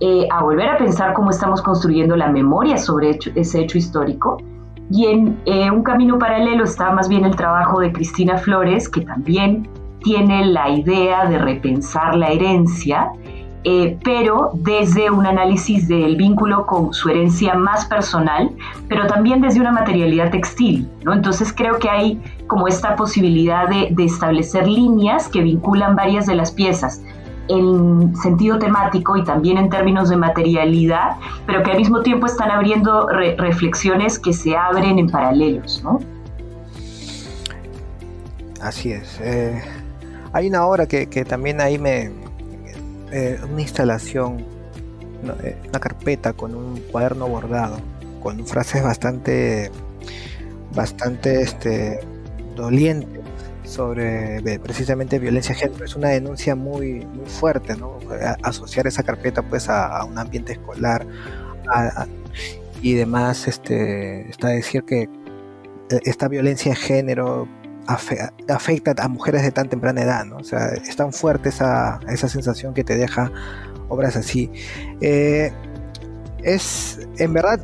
eh, 0.00 0.26
a 0.30 0.42
volver 0.42 0.66
a 0.66 0.78
pensar 0.78 1.12
cómo 1.12 1.28
estamos 1.28 1.60
construyendo 1.60 2.16
la 2.16 2.28
memoria 2.28 2.78
sobre 2.78 3.18
ese 3.34 3.60
hecho 3.60 3.76
histórico. 3.76 4.38
Y 4.90 5.06
en 5.06 5.38
eh, 5.44 5.70
un 5.70 5.82
camino 5.82 6.18
paralelo 6.18 6.64
está 6.64 6.90
más 6.90 7.06
bien 7.06 7.26
el 7.26 7.36
trabajo 7.36 7.80
de 7.80 7.92
Cristina 7.92 8.38
Flores, 8.38 8.88
que 8.88 9.02
también 9.02 9.68
tiene 10.02 10.46
la 10.46 10.70
idea 10.70 11.26
de 11.26 11.36
repensar 11.38 12.16
la 12.16 12.30
herencia, 12.30 13.10
eh, 13.64 13.98
pero 14.02 14.52
desde 14.54 15.10
un 15.10 15.26
análisis 15.26 15.86
del 15.86 16.16
vínculo 16.16 16.64
con 16.64 16.94
su 16.94 17.10
herencia 17.10 17.52
más 17.54 17.84
personal, 17.84 18.50
pero 18.88 19.06
también 19.06 19.42
desde 19.42 19.60
una 19.60 19.70
materialidad 19.70 20.30
textil. 20.30 20.88
¿no? 21.04 21.12
Entonces 21.12 21.52
creo 21.52 21.78
que 21.78 21.90
hay 21.90 22.22
como 22.46 22.68
esta 22.68 22.96
posibilidad 22.96 23.68
de, 23.68 23.88
de 23.90 24.04
establecer 24.06 24.66
líneas 24.66 25.28
que 25.28 25.42
vinculan 25.42 25.94
varias 25.94 26.24
de 26.24 26.36
las 26.36 26.50
piezas 26.50 27.02
en 27.50 28.14
sentido 28.16 28.58
temático 28.58 29.16
y 29.16 29.24
también 29.24 29.58
en 29.58 29.68
términos 29.68 30.08
de 30.08 30.16
materialidad, 30.16 31.16
pero 31.46 31.62
que 31.62 31.72
al 31.72 31.78
mismo 31.78 32.02
tiempo 32.02 32.26
están 32.26 32.50
abriendo 32.50 33.08
reflexiones 33.08 34.18
que 34.18 34.32
se 34.32 34.56
abren 34.56 34.98
en 34.98 35.08
paralelos, 35.08 35.82
¿no? 35.82 35.98
Así 38.60 38.92
es. 38.92 39.18
Eh, 39.22 39.60
hay 40.32 40.48
una 40.48 40.64
obra 40.66 40.86
que, 40.86 41.06
también 41.24 41.60
ahí 41.60 41.78
me... 41.78 42.10
Eh, 43.12 43.40
una 43.50 43.60
instalación, 43.60 44.44
eh, 45.42 45.56
una 45.68 45.80
carpeta 45.80 46.32
con 46.32 46.54
un 46.54 46.78
cuaderno 46.92 47.26
bordado, 47.26 47.78
con 48.22 48.46
frases 48.46 48.84
bastante, 48.84 49.72
bastante 50.72 51.42
este, 51.42 52.00
dolientes 52.54 53.19
sobre 53.70 54.40
precisamente 54.62 55.18
violencia 55.18 55.54
de 55.54 55.60
género. 55.60 55.84
Es 55.84 55.96
una 55.96 56.08
denuncia 56.08 56.54
muy, 56.54 57.06
muy 57.06 57.26
fuerte, 57.26 57.76
¿no? 57.76 57.98
asociar 58.42 58.86
esa 58.86 59.02
carpeta 59.02 59.42
pues 59.42 59.68
a, 59.68 60.04
un 60.04 60.18
ambiente 60.18 60.52
escolar 60.52 61.06
y 62.82 62.94
demás, 62.94 63.46
este, 63.46 64.28
está 64.28 64.48
decir 64.48 64.84
que 64.84 65.02
e, 65.02 66.00
esta 66.04 66.28
violencia 66.28 66.72
de 66.72 66.76
género 66.76 67.48
afecta 68.48 68.94
a 69.02 69.08
mujeres 69.08 69.42
de 69.42 69.50
tan 69.50 69.68
temprana 69.68 70.02
edad, 70.02 70.24
¿no? 70.24 70.36
O 70.36 70.44
sea, 70.44 70.68
es 70.68 70.94
tan 70.94 71.12
fuerte 71.12 71.48
esa, 71.48 71.98
esa 72.08 72.28
sensación 72.28 72.72
que 72.72 72.84
te 72.84 72.96
deja 72.96 73.32
obras 73.88 74.16
así. 74.16 74.50
Eh, 75.00 75.52
es, 76.42 77.00
en 77.18 77.32
verdad... 77.32 77.60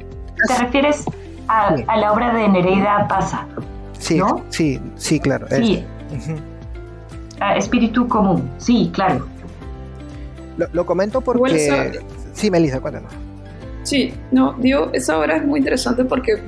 ¿Te 0.49 0.59
refieres 0.59 1.05
a, 1.49 1.77
la 1.97 2.13
obra 2.13 2.35
de 2.35 2.49
Nereida 2.49 3.07
Pasa? 3.09 3.47
Sí, 3.99 4.21
sí, 4.51 4.81
sí, 4.97 5.21
claro. 5.21 5.47
Sí, 5.49 5.85
espíritu 7.57 8.09
común, 8.09 8.51
sí, 8.59 8.91
claro. 8.93 9.27
Lo, 10.73 10.87
comento 10.87 11.21
porque... 11.21 11.93
Sí, 12.33 12.51
Melissa, 12.51 12.81
cuéntanos. 12.81 13.13
Sí, 13.83 14.13
no, 14.33 14.55
digo, 14.59 14.91
esa 14.93 15.17
obra 15.17 15.37
es 15.37 15.47
muy 15.47 15.61
interesante 15.61 16.05
porque, 16.05 16.43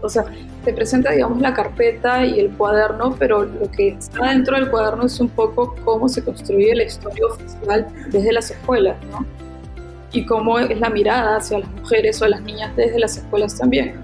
o 0.00 0.08
sea, 0.08 0.24
te 0.64 0.72
presenta, 0.72 1.10
digamos, 1.10 1.38
la 1.40 1.52
carpeta 1.52 2.24
y 2.24 2.40
el 2.40 2.50
cuaderno, 2.52 3.14
pero 3.18 3.44
lo 3.44 3.70
que 3.70 3.88
está 3.88 4.30
dentro 4.30 4.56
del 4.56 4.70
cuaderno 4.70 5.04
es 5.04 5.20
un 5.20 5.28
poco 5.28 5.74
cómo 5.84 6.08
se 6.08 6.24
construye 6.24 6.74
la 6.74 6.84
historia 6.84 7.26
oficial 7.26 7.86
desde 8.10 8.32
las 8.32 8.50
escuelas, 8.50 8.96
¿no? 9.10 9.26
Y 10.12 10.24
cómo 10.24 10.58
es 10.58 10.80
la 10.80 10.88
mirada 10.88 11.36
hacia 11.36 11.58
las 11.58 11.70
mujeres 11.72 12.22
o 12.22 12.24
a 12.24 12.28
las 12.28 12.40
niñas 12.40 12.74
desde 12.74 12.98
las 12.98 13.18
escuelas 13.18 13.58
también. 13.58 13.96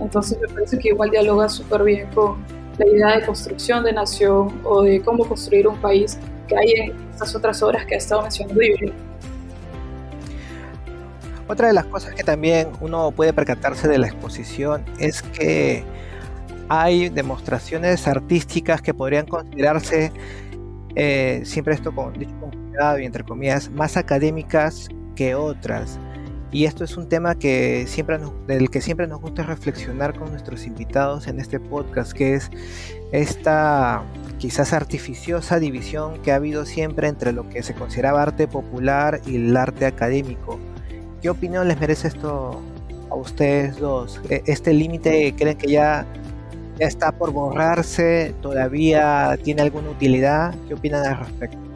Entonces 0.00 0.38
me 0.40 0.46
parece 0.46 0.78
que 0.78 0.90
igual 0.90 1.10
dialoga 1.10 1.48
súper 1.48 1.82
bien 1.82 2.06
con, 2.14 2.36
la 2.78 2.86
idea 2.86 3.18
de 3.18 3.26
construcción 3.26 3.84
de 3.84 3.92
nación 3.92 4.60
o 4.64 4.82
de 4.82 5.00
cómo 5.02 5.26
construir 5.26 5.66
un 5.66 5.76
país 5.80 6.18
que 6.46 6.56
hay 6.56 6.70
en 6.72 7.10
estas 7.10 7.34
otras 7.34 7.62
obras 7.62 7.84
que 7.84 7.94
ha 7.94 7.98
estado 7.98 8.22
mencionando 8.22 8.60
Yuri. 8.62 8.92
Otra 11.48 11.68
de 11.68 11.72
las 11.72 11.86
cosas 11.86 12.14
que 12.14 12.22
también 12.22 12.68
uno 12.80 13.10
puede 13.10 13.32
percatarse 13.32 13.88
de 13.88 13.98
la 13.98 14.06
exposición 14.06 14.84
es 14.98 15.22
que 15.22 15.82
hay 16.68 17.08
demostraciones 17.08 18.06
artísticas 18.06 18.82
que 18.82 18.92
podrían 18.92 19.26
considerarse, 19.26 20.12
eh, 20.94 21.40
siempre 21.44 21.74
esto 21.74 21.94
con, 21.94 22.12
dicho 22.12 22.34
con 22.38 22.50
cuidado 22.50 22.98
y 22.98 23.06
entre 23.06 23.24
comillas, 23.24 23.70
más 23.70 23.96
académicas 23.96 24.88
que 25.16 25.34
otras. 25.34 25.98
Y 26.50 26.64
esto 26.64 26.82
es 26.82 26.96
un 26.96 27.08
tema 27.08 27.34
que 27.34 27.84
siempre 27.86 28.18
del 28.46 28.70
que 28.70 28.80
siempre 28.80 29.06
nos 29.06 29.20
gusta 29.20 29.42
reflexionar 29.42 30.18
con 30.18 30.30
nuestros 30.30 30.66
invitados 30.66 31.26
en 31.26 31.40
este 31.40 31.60
podcast, 31.60 32.12
que 32.12 32.34
es 32.34 32.50
esta 33.12 34.02
quizás 34.38 34.72
artificiosa 34.72 35.58
división 35.58 36.22
que 36.22 36.32
ha 36.32 36.36
habido 36.36 36.64
siempre 36.64 37.08
entre 37.08 37.32
lo 37.32 37.48
que 37.50 37.62
se 37.62 37.74
consideraba 37.74 38.22
arte 38.22 38.48
popular 38.48 39.20
y 39.26 39.36
el 39.36 39.56
arte 39.56 39.84
académico. 39.84 40.58
¿Qué 41.20 41.28
opinión 41.28 41.68
les 41.68 41.78
merece 41.78 42.08
esto 42.08 42.62
a 43.10 43.14
ustedes 43.14 43.78
dos? 43.78 44.20
E, 44.30 44.42
¿Este 44.46 44.72
límite 44.72 45.34
creen 45.36 45.58
que 45.58 45.70
ya, 45.70 46.06
ya 46.78 46.86
está 46.86 47.12
por 47.12 47.32
borrarse? 47.32 48.34
¿Todavía 48.40 49.36
tiene 49.42 49.62
alguna 49.62 49.90
utilidad? 49.90 50.54
¿Qué 50.66 50.74
opinan 50.74 51.04
al 51.04 51.18
respecto? 51.18 51.67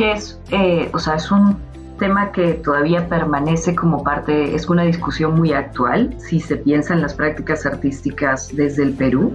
Que 0.00 0.12
es, 0.12 0.40
eh, 0.50 0.88
o 0.94 0.98
sea, 0.98 1.16
es 1.16 1.30
un 1.30 1.58
tema 1.98 2.32
que 2.32 2.54
todavía 2.54 3.06
permanece 3.06 3.74
como 3.74 4.02
parte, 4.02 4.54
es 4.54 4.66
una 4.70 4.84
discusión 4.84 5.34
muy 5.34 5.52
actual 5.52 6.14
si 6.16 6.40
se 6.40 6.56
piensa 6.56 6.94
en 6.94 7.02
las 7.02 7.12
prácticas 7.12 7.66
artísticas 7.66 8.48
desde 8.56 8.84
el 8.84 8.94
Perú, 8.94 9.34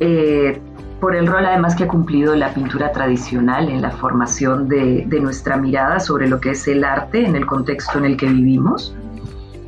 eh, 0.00 0.60
por 1.00 1.16
el 1.16 1.26
rol 1.26 1.46
además 1.46 1.76
que 1.76 1.84
ha 1.84 1.88
cumplido 1.88 2.36
la 2.36 2.52
pintura 2.52 2.92
tradicional 2.92 3.70
en 3.70 3.80
la 3.80 3.90
formación 3.90 4.68
de, 4.68 5.06
nuestra 5.22 5.56
mirada 5.56 5.98
sobre 5.98 6.28
lo 6.28 6.42
que 6.42 6.50
es 6.50 6.68
el 6.68 6.84
arte 6.84 7.24
en 7.24 7.34
el 7.34 7.46
contexto 7.46 7.96
en 8.00 8.04
el 8.04 8.16
que 8.18 8.26
vivimos. 8.26 8.94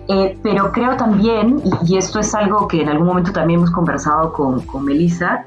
Eh, 0.08 0.38
pero 0.42 0.72
creo 0.72 0.94
también, 0.98 1.62
y, 1.88 1.96
esto 1.96 2.20
es 2.20 2.34
algo 2.34 2.68
que 2.68 2.82
en 2.82 2.90
algún 2.90 3.06
momento 3.06 3.32
también 3.32 3.60
hemos 3.60 3.70
conversado 3.70 4.30
con, 4.34 4.60
con 4.66 4.84
Melissa, 4.84 5.46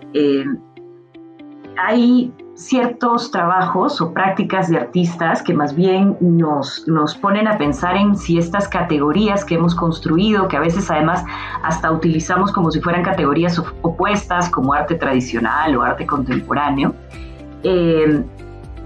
hay 1.77 2.33
ciertos 2.55 3.31
trabajos 3.31 3.99
o 3.99 4.13
prácticas 4.13 4.69
de 4.69 4.77
artistas 4.77 5.43
que 5.43 5.53
más 5.53 5.75
bien 5.75 6.17
nos, 6.21 6.87
nos 6.87 7.13
ponen 7.13 7.47
a 7.47 7.57
pensar 7.57 7.97
en 7.97 8.15
si 8.15 8.37
estas 8.37 8.67
categorías 8.69 9.43
que 9.43 9.55
hemos 9.55 9.75
construido, 9.75 10.47
que 10.47 10.55
a 10.55 10.61
veces 10.61 10.89
además 10.89 11.23
hasta 11.63 11.91
utilizamos 11.91 12.53
como 12.53 12.71
si 12.71 12.79
fueran 12.79 13.03
categorías 13.03 13.61
opuestas, 13.81 14.49
como 14.49 14.73
arte 14.73 14.95
tradicional 14.95 15.75
o 15.75 15.83
arte 15.83 16.05
contemporáneo, 16.05 16.95
eh, 17.63 18.23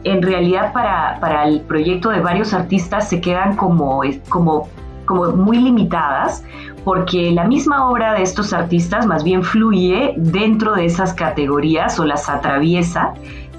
en 0.04 0.22
realidad 0.22 0.74
para, 0.74 1.20
para, 1.20 1.44
el 1.44 1.62
proyecto 1.62 2.10
de 2.10 2.22
varios 2.22 2.54
artistas 2.54 3.10
se 3.10 3.22
quedan 3.22 3.56
como, 3.56 4.02
como, 4.30 4.68
como 5.06 5.32
muy 5.34 5.58
limitadas 5.58 6.44
porque 6.86 7.32
la 7.32 7.44
misma 7.44 7.90
obra 7.90 8.14
de 8.14 8.24
estos 8.24 8.54
artistas 8.54 9.06
más 9.06 9.24
bien 9.24 9.44
fluye 9.44 10.14
dentro 10.18 10.74
de 10.74 10.86
esas 10.86 11.14
categorías 11.14 12.00
o 12.00 12.06
las 12.06 12.30
atraviesa 12.30 13.14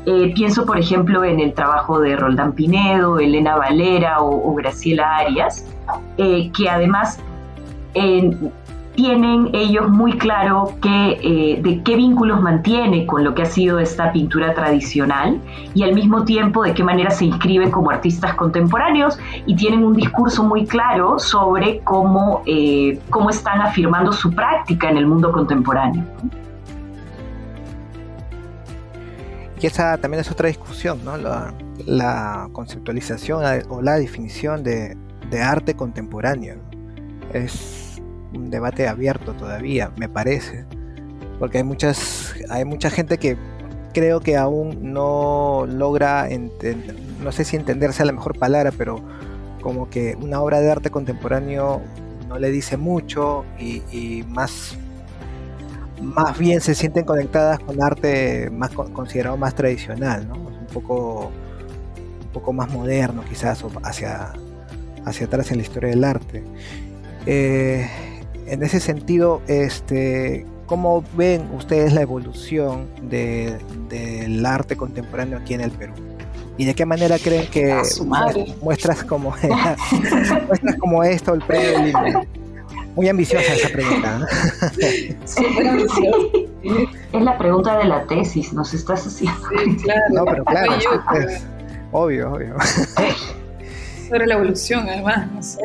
eh, 0.07 0.33
pienso, 0.35 0.65
por 0.65 0.79
ejemplo, 0.79 1.25
en 1.25 1.41
el 1.41 1.53
trabajo 1.53 2.01
de 2.01 2.17
Roldán 2.17 2.53
Pinedo, 2.53 3.19
Elena 3.19 3.57
Valera 3.57 4.21
o, 4.21 4.55
Graciela 4.55 5.17
Arias, 5.19 5.67
eh, 6.17 6.51
que 6.57 6.69
además 6.69 7.21
tienen 8.95 9.51
ellos 9.53 9.89
muy 9.89 10.17
claro 10.17 10.75
que, 10.81 11.19
eh, 11.23 11.61
de 11.61 11.83
qué 11.83 11.97
vínculos 11.97 12.41
mantiene 12.41 13.05
con 13.05 13.25
lo 13.25 13.35
que 13.35 13.43
ha 13.43 13.47
sido 13.47 13.79
esta 13.79 14.13
pintura 14.13 14.55
tradicional 14.55 15.41
y 15.75 15.83
al 15.83 15.95
mismo 15.95 16.25
tiempo 16.25 16.63
de 16.63 16.73
qué 16.73 16.85
manera 16.85 17.11
se 17.11 17.25
inscriben 17.25 17.71
como 17.71 17.91
artistas 17.91 18.35
contemporáneos 18.35 19.19
y 19.47 19.57
tienen 19.57 19.85
un 19.85 19.95
discurso 19.95 20.45
muy 20.45 20.67
claro 20.67 21.19
sobre 21.19 21.81
cómo, 21.81 22.43
cómo 23.11 23.31
están 23.31 23.61
afirmando 23.61 24.13
su 24.13 24.33
práctica 24.33 24.89
en 24.89 24.99
el 24.99 25.07
mundo 25.07 25.33
contemporáneo. 25.33 26.05
Y 29.61 29.67
esa 29.67 29.99
también 29.99 30.21
es 30.21 30.31
otra 30.31 30.49
discusión, 30.49 31.05
¿no? 31.05 31.17
La, 31.17 32.49
conceptualización 32.53 33.45
o 33.69 33.83
la 33.83 33.97
definición 33.97 34.63
de, 34.63 34.97
arte 35.43 35.75
contemporáneo. 35.75 36.57
Es 37.33 38.01
un 38.35 38.51
debate 38.51 38.89
abierto 38.89 39.35
todavía, 39.35 39.93
me 39.97 40.09
parece, 40.09 40.65
porque 41.39 41.59
hay 41.59 41.65
muchas, 41.65 42.35
hay 42.49 42.65
mucha 42.65 42.91
gente 42.91 43.19
que 43.19 43.37
creo 43.93 44.21
que 44.21 44.37
aún 44.37 44.93
no 44.93 45.67
logra, 45.69 46.29
no 47.23 47.33
sé 47.33 47.45
si 47.45 47.57
entenderse 47.57 48.05
la 48.05 48.13
mejor 48.13 48.39
palabra, 48.39 48.73
pero 48.77 49.03
como 49.61 49.91
que 49.91 50.17
una 50.21 50.41
obra 50.41 50.61
de 50.61 50.71
arte 50.71 50.91
contemporáneo 50.91 51.83
no 52.29 52.39
le 52.39 52.51
dice 52.51 52.77
mucho 52.77 53.45
y, 53.59 54.25
más, 54.29 54.77
más 56.01 56.39
bien 56.39 56.61
se 56.61 56.75
sienten 56.75 57.05
conectadas 57.05 57.61
con 57.61 57.83
arte 57.83 58.51
más 58.51 58.71
considerado 58.71 59.37
más 59.37 59.55
tradicional, 59.55 60.27
¿no? 60.29 60.35
un 60.35 60.67
poco 60.73 61.31
un 62.23 62.33
poco 62.33 62.53
más 62.53 62.71
moderno 62.71 63.25
quizás 63.29 63.65
hacia, 63.83 64.33
hacia 65.05 65.27
atrás 65.27 65.51
en 65.51 65.59
la 65.59 65.63
historia 65.63 65.91
del 65.91 66.05
arte. 66.05 66.45
Eh, 67.27 67.89
en 68.47 68.63
ese 68.63 68.81
sentido, 68.81 69.43
este, 69.49 70.47
¿cómo 70.67 71.05
ven 71.17 71.49
ustedes 71.57 71.93
la 71.93 72.03
evolución 72.03 72.87
del 73.03 74.47
arte 74.47 74.77
contemporáneo 74.77 75.39
aquí 75.39 75.55
en 75.55 75.61
el 75.61 75.71
Perú? 75.73 75.95
¿Y 76.57 76.67
de 76.67 76.75
qué 76.75 76.85
manera 76.85 77.19
creen 77.19 77.49
que 77.51 77.81
muestras 78.61 79.03
como, 79.05 79.31
muestras 80.51 80.77
como 80.79 81.05
esto 81.05 81.35
el 81.35 81.43
premio 81.43 81.71
del 82.01 82.29
Muy 82.97 83.09
ambiciosa 83.09 83.55
esa 83.55 83.69
pregunta. 83.69 84.27
Es 87.13 87.23
la 87.23 87.39
pregunta 87.39 87.79
de 87.79 87.85
la 87.85 88.05
tesis, 88.05 88.53
nos 88.53 88.75
estás 88.75 89.07
haciendo. 89.07 89.41
Sí, 89.49 89.77
claro. 89.83 90.01
No, 90.11 90.25
pero 90.25 90.45
claro, 90.45 90.75
es, 90.75 91.45
obvio, 91.93 92.33
obvio. 92.33 92.55
Sobre 94.09 94.27
la 94.27 94.35
evolución, 94.35 94.89
además, 94.89 95.31
no 95.33 95.43
sé. 95.43 95.61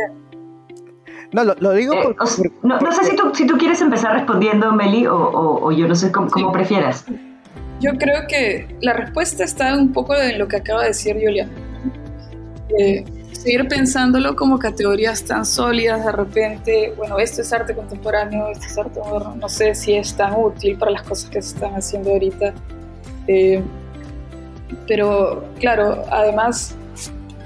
No, 1.32 1.44
lo, 1.44 1.74
digo 1.74 1.94
eh, 1.94 2.15
porque, 2.17 2.51
no, 2.63 2.91
sé 2.94 3.03
si 3.03 3.15
tú, 3.15 3.32
si 3.34 3.46
tú 3.46 3.58
quieres 3.58 3.82
empezar 3.82 4.13
respondiendo, 4.13 4.72
Meli, 4.72 5.05
o, 5.05 5.17
o, 5.17 5.72
yo 5.72 5.88
no 5.88 5.96
sé 5.96 6.12
cómo, 6.12 6.29
cómo 6.29 6.51
prefieras. 6.51 7.05
Yo 7.82 7.91
creo 7.98 8.25
que 8.27 8.74
la 8.82 8.94
respuesta 8.94 9.44
está 9.44 9.75
un 9.75 9.91
poco 9.91 10.15
en 10.15 10.39
lo 10.39 10.48
que 10.48 10.58
acaba 10.58 10.84
de 10.84 10.89
decir 10.89 11.15
Juliana. 11.15 11.51
Eh, 12.79 13.03
seguir 13.46 13.68
pensándolo 13.68 14.36
como 14.36 14.58
categorías 14.58 15.24
tan 15.24 15.46
sólidas 15.46 16.04
de 16.04 16.12
repente, 16.12 16.94
bueno, 16.98 17.20
esto 17.20 17.44
es 17.44 17.54
arte 17.54 17.75
contemporáneo, 17.75 18.50
esto 18.50 18.66
es 18.66 18.78
arte 18.80 19.00
moderno, 19.00 19.36
no 19.36 19.48
sé 19.50 19.75
si 19.75 19.94
es 19.94 20.16
tan 20.16 20.34
útil 20.36 20.75
para 20.80 20.90
las 20.90 21.04
cosas 21.04 21.30
que 21.30 21.40
se 21.44 21.54
están 21.54 21.75
haciendo 21.75 22.10
ahorita. 22.10 22.56
Eh, 23.28 23.62
pero 24.88 25.48
claro, 25.60 26.04
además 26.10 26.75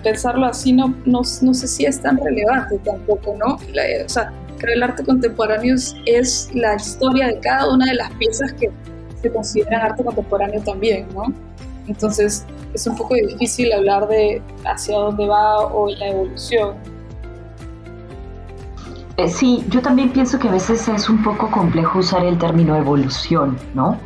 pensarlo 0.01 0.45
así 0.45 0.71
no, 0.71 0.95
no, 1.05 1.21
no, 1.41 1.53
sé 1.53 1.67
si 1.67 1.85
es 1.85 2.01
tan 2.01 2.17
relevante 2.17 2.77
tampoco, 2.77 3.35
¿no? 3.37 3.55
o 3.55 4.09
sea, 4.09 4.31
creo 4.57 4.75
el 4.75 4.83
arte 4.83 5.03
contemporáneo 5.03 5.75
es 6.05 6.49
la 6.53 6.75
historia 6.75 7.27
de 7.27 7.39
cada 7.39 7.73
una 7.73 7.87
de 7.87 7.95
las 7.95 8.09
piezas 8.11 8.53
que 8.53 8.71
se 9.21 9.29
consideran 9.29 9.81
arte 9.81 10.01
contemporáneo 10.05 10.61
también, 10.61 11.07
¿no? 11.13 11.25
Entonces 11.89 12.45
es 12.73 12.87
un 12.87 12.95
poco 12.95 13.15
difícil 13.15 13.73
hablar 13.73 14.07
de 14.07 14.41
hacia 14.63 14.97
dónde 14.97 15.27
va 15.27 15.57
o 15.57 15.89
la 15.89 16.07
evolución. 16.09 16.75
Eh, 19.17 19.27
sí, 19.27 19.65
yo 19.69 19.81
también 19.81 20.11
pienso 20.11 20.39
que 20.39 20.47
a 20.47 20.51
veces 20.51 20.87
es 20.87 21.09
un 21.09 21.21
poco 21.23 21.49
complejo 21.51 21.99
usar 21.99 22.23
el 22.23 22.37
término 22.37 22.75
evolución, 22.75 23.57
¿no? 23.73 23.97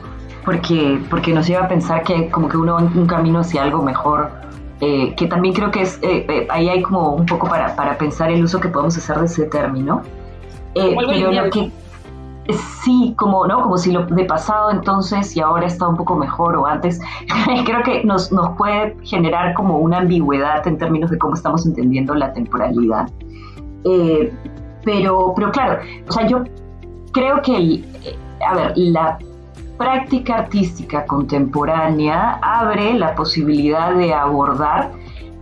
Porque, 0.46 1.00
porque 1.10 1.34
nos 1.34 1.46
lleva 1.46 1.66
a 1.66 1.68
pensar 1.68 2.04
que 2.04 2.30
como 2.32 2.48
que 2.48 2.58
uno 2.58 2.75
va 2.75 2.82
en 2.82 2.98
un 2.98 3.06
camino 3.06 3.40
hacia 3.40 3.63
algo 3.63 3.84
mejor, 3.84 4.32
eh, 4.80 5.13
que 5.16 5.28
también 5.28 5.54
creo 5.54 5.70
que 5.70 5.82
es, 5.82 6.00
eh, 6.02 6.48
ahí 6.50 6.70
hay 6.70 6.82
como 6.82 7.12
un 7.12 7.25
poco 7.25 7.48
para, 7.48 7.75
para, 7.75 7.98
pensar 7.98 8.32
el 8.32 8.44
uso 8.44 8.60
que 8.60 8.70
podemos 8.70 8.98
hacer 8.98 9.20
de 9.20 9.25
ese 9.25 9.46
término. 9.46 10.02
pero 10.74 11.31
lo 11.31 11.50
que, 11.51 11.72
sí, 12.84 13.14
como, 13.18 13.48
¿no? 13.48 13.62
Como 13.62 13.77
si 13.77 13.92
lo 13.92 14.06
de 14.06 14.25
pasado 14.25 14.72
entonces 14.72 15.36
y 15.36 15.40
ahora 15.40 15.66
está 15.66 15.88
un 15.88 15.96
poco 15.96 16.16
mejor 16.16 16.56
o 16.56 16.66
antes, 16.66 17.00
creo 17.66 17.84
que 17.84 18.03
nos, 18.03 18.32
nos 18.32 18.56
puede 18.58 18.98
generar 19.03 19.53
como 19.53 19.77
una 19.77 20.00
ambigüedad 20.00 20.66
en 20.68 20.77
términos 20.77 21.10
de 21.10 21.18
cómo 21.18 21.36
estamos 21.36 21.66
entendiendo 21.66 22.14
la 22.16 22.34
temporalidad. 22.34 23.10
Eh, 23.86 24.34
pero, 24.84 25.34
pero 25.36 25.51
claro, 25.51 25.79
o 26.08 26.12
sea, 26.12 26.27
yo 26.27 26.44
creo 27.12 27.42
que, 27.42 27.56
eh, 27.56 27.84
a 28.46 28.56
ver, 28.56 28.74
la 28.75 29.18
práctica 29.77 30.36
artística 30.36 31.06
contemporánea 31.06 32.40
abre 32.42 32.94
la 32.94 33.16
posibilidad 33.16 33.94
de 33.96 34.14
abordar 34.14 34.92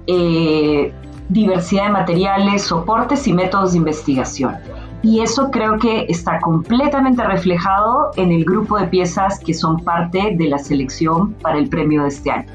eh, 0.07 0.93
diversidad 1.29 1.85
de 1.85 1.89
materiales, 1.91 2.63
soportes 2.63 3.27
y 3.27 3.33
métodos 3.33 3.71
de 3.71 3.79
investigación 3.79 4.55
y 5.03 5.21
eso 5.21 5.49
creo 5.51 5.79
que 5.79 6.05
está 6.09 6.39
completamente 6.39 7.23
reflejado 7.23 8.11
en 8.17 8.31
el 8.31 8.45
grupo 8.45 8.77
de 8.77 8.87
piezas 8.87 9.39
que 9.39 9.53
son 9.53 9.83
parte 9.83 10.35
de 10.35 10.47
la 10.47 10.59
selección 10.59 11.33
para 11.33 11.57
el 11.57 11.69
premio 11.69 12.03
de 12.03 12.09
este 12.09 12.31
año. 12.31 12.45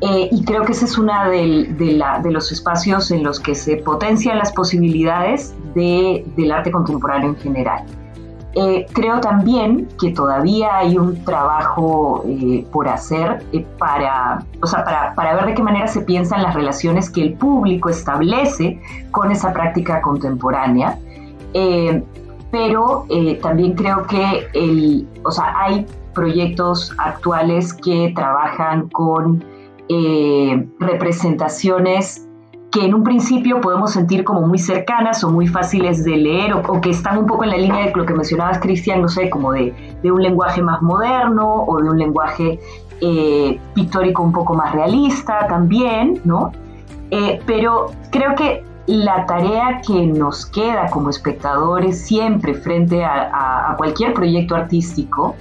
Eh, 0.00 0.28
y 0.30 0.44
creo 0.44 0.62
que 0.62 0.72
ese 0.72 0.84
es 0.84 0.98
uno 0.98 1.12
de, 1.30 2.30
los 2.30 2.52
espacios 2.52 3.10
en 3.10 3.22
los 3.22 3.40
que 3.40 3.54
se 3.54 3.76
potencian 3.76 4.36
las 4.38 4.52
posibilidades 4.52 5.54
de, 5.74 6.24
del 6.36 6.52
arte 6.52 6.70
contemporáneo 6.70 7.30
en 7.30 7.36
general. 7.36 7.84
Eh, 8.58 8.86
creo 8.92 9.20
también 9.20 9.86
que 10.00 10.12
todavía 10.12 10.78
hay 10.78 10.96
un 10.96 11.22
trabajo 11.24 12.24
eh, 12.26 12.66
por 12.72 12.88
hacer 12.88 13.44
para, 13.76 14.42
o 14.62 14.66
sea, 14.66 14.82
para, 15.14 15.34
ver 15.34 15.46
de 15.46 15.54
qué 15.54 15.62
manera 15.62 15.86
se 15.88 16.00
piensan 16.00 16.42
las 16.42 16.54
relaciones 16.54 17.10
que 17.10 17.22
el 17.22 17.34
público 17.34 17.90
establece 17.90 18.80
con 19.10 19.30
esa 19.30 19.52
práctica 19.52 20.00
contemporánea 20.00 20.98
eh, 21.58 22.02
pero 22.50 23.06
eh, 23.08 23.38
también 23.42 23.72
creo 23.72 24.02
que 24.06 24.46
el, 24.52 25.08
o 25.24 25.30
sea, 25.30 25.54
hay 25.58 25.86
proyectos 26.12 26.94
actuales 26.98 27.72
que 27.72 28.12
trabajan 28.14 28.90
con 28.90 29.42
eh, 29.88 30.68
representaciones 30.78 32.28
que 32.70 32.84
en 32.84 32.92
un 32.92 33.04
principio 33.04 33.62
podemos 33.62 33.92
sentir 33.92 34.22
como 34.22 34.42
muy 34.42 34.58
cercanas 34.58 35.24
o 35.24 35.30
muy 35.30 35.46
fáciles 35.46 36.04
de 36.04 36.18
leer 36.18 36.52
o, 36.52 36.80
que 36.82 36.90
están 36.90 37.16
un 37.16 37.26
poco 37.26 37.44
en 37.44 37.50
la 37.50 37.56
línea 37.56 37.86
de 37.86 37.92
lo 37.94 38.04
que 38.04 38.12
mencionabas, 38.12 38.58
Cristian, 38.58 39.00
no 39.00 39.08
sé, 39.08 39.30
como 39.30 39.52
de, 39.52 39.72
de, 40.02 40.12
un 40.12 40.22
lenguaje 40.22 40.60
más 40.60 40.82
moderno 40.82 41.64
o 41.66 41.80
de 41.80 41.88
un 41.88 41.98
lenguaje 41.98 42.60
pictórico 43.74 44.22
un 44.22 44.32
poco 44.32 44.52
más 44.54 44.72
realista 44.72 45.46
también, 45.48 46.20
¿no? 46.24 46.52
pero 47.46 47.86
creo 48.10 48.34
que 48.34 48.64
la 48.86 49.26
tarea 49.26 49.80
que 49.86 50.06
nos 50.06 50.46
queda 50.46 50.88
como 50.90 51.10
espectadores 51.10 52.00
siempre 52.00 52.54
frente 52.54 53.04
a, 53.04 53.74
cualquier 53.76 54.14
proyecto 54.14 54.54
artístico 54.54 55.34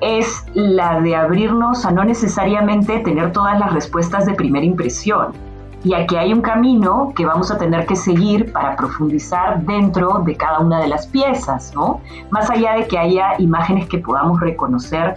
es 0.00 0.44
la 0.54 1.00
de 1.00 1.14
abrirnos 1.14 1.84
a 1.84 1.90
no 1.90 2.04
necesariamente 2.04 3.00
tener 3.00 3.32
todas 3.32 3.58
las 3.58 3.72
respuestas 3.74 4.24
de 4.24 4.32
primera 4.32 4.64
impresión 4.64 5.32
y 5.84 5.94
a 5.94 6.06
que 6.06 6.18
hay 6.18 6.32
un 6.32 6.40
camino 6.40 7.12
que 7.14 7.26
vamos 7.26 7.50
a 7.50 7.58
tener 7.58 7.86
que 7.86 7.96
seguir 7.96 8.50
para 8.52 8.76
profundizar 8.76 9.62
dentro 9.64 10.22
de 10.24 10.36
cada 10.36 10.60
una 10.60 10.80
de 10.80 10.88
las 10.88 11.06
piezas, 11.06 11.72
¿no? 11.74 12.00
Más 12.30 12.50
allá 12.50 12.74
de 12.74 12.86
que 12.86 12.98
haya 12.98 13.38
imágenes 13.38 13.88
que 13.88 13.98
podamos 13.98 14.40
reconocer 14.40 15.16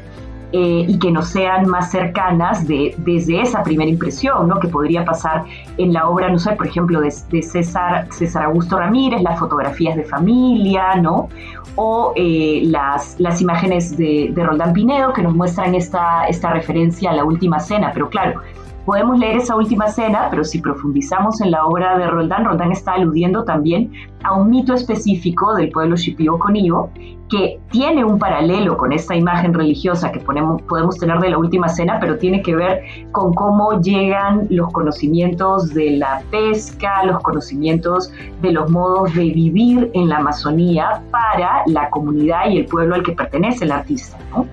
eh, 0.55 0.85
y 0.87 0.99
que 0.99 1.11
nos 1.11 1.29
sean 1.29 1.67
más 1.67 1.89
cercanas 1.89 2.67
de, 2.67 2.93
desde 2.99 3.41
esa 3.41 3.63
primera 3.63 3.89
impresión, 3.89 4.47
¿no? 4.47 4.59
que 4.59 4.67
podría 4.67 5.03
pasar 5.03 5.45
en 5.77 5.91
la 5.91 6.07
obra, 6.07 6.29
no 6.29 6.37
sé, 6.37 6.51
por 6.51 6.67
ejemplo, 6.67 7.01
de, 7.01 7.09
César, 7.41 8.07
César 8.11 8.45
Augusto 8.45 8.77
Ramírez, 8.77 9.23
las 9.23 9.39
fotografías 9.39 9.95
de 9.95 10.03
familia, 10.03 10.95
¿no? 10.97 11.29
o 11.75 12.13
eh, 12.15 12.61
las, 12.65 13.19
las 13.19 13.41
imágenes 13.41 13.97
de, 13.97 14.29
de, 14.31 14.43
Roldán 14.43 14.73
Pinedo 14.73 15.11
que 15.11 15.23
nos 15.23 15.33
muestran 15.33 15.73
esta, 15.73 16.27
esta 16.27 16.51
referencia 16.51 17.09
a 17.09 17.13
la 17.15 17.23
última 17.23 17.59
cena, 17.59 17.89
pero 17.91 18.07
claro, 18.09 18.41
podemos 18.85 19.17
leer 19.17 19.37
esa 19.37 19.55
última 19.55 19.87
cena, 19.87 20.27
pero 20.29 20.43
si 20.43 20.59
profundizamos 20.59 21.41
en 21.41 21.51
la 21.51 21.65
obra 21.65 21.97
de 21.97 22.07
Roldán, 22.07 22.45
Roldán 22.45 22.71
está 22.71 22.93
aludiendo 22.93 23.43
también 23.43 23.91
a 24.23 24.33
un 24.33 24.49
mito 24.49 24.73
específico 24.73 25.55
del 25.55 25.69
pueblo 25.69 25.95
Shipibo 25.95 26.39
Conío 26.39 26.89
que 27.29 27.59
tiene 27.71 28.05
un 28.05 28.19
paralelo 28.19 28.77
con 28.77 28.93
esta 28.93 29.15
imagen 29.15 29.53
religiosa 29.53 30.11
que 30.11 30.19
ponemos, 30.19 30.61
podemos 30.63 30.99
tener 30.99 31.19
de 31.19 31.29
la 31.29 31.37
última 31.37 31.67
cena, 31.67 31.97
pero 31.99 32.17
tiene 32.17 32.43
que 32.43 32.55
ver 32.55 32.83
con 33.11 33.33
cómo 33.33 33.81
llegan 33.81 34.45
los 34.49 34.71
conocimientos 34.71 35.73
de 35.73 35.91
la 35.91 36.21
pesca, 36.29 37.03
los 37.05 37.21
conocimientos 37.23 38.11
de 38.41 38.51
los 38.51 38.69
modos 38.69 39.15
de 39.15 39.23
vivir 39.23 39.89
en 39.93 40.09
la 40.09 40.17
Amazonía 40.17 41.01
para 41.09 41.63
la 41.67 41.89
comunidad 41.89 42.49
y 42.49 42.59
el 42.59 42.65
pueblo 42.65 42.95
al 42.95 43.03
que 43.03 43.13
pertenece 43.13 43.65
el 43.65 43.71
artista. 43.71 44.17
¿no? 44.31 44.45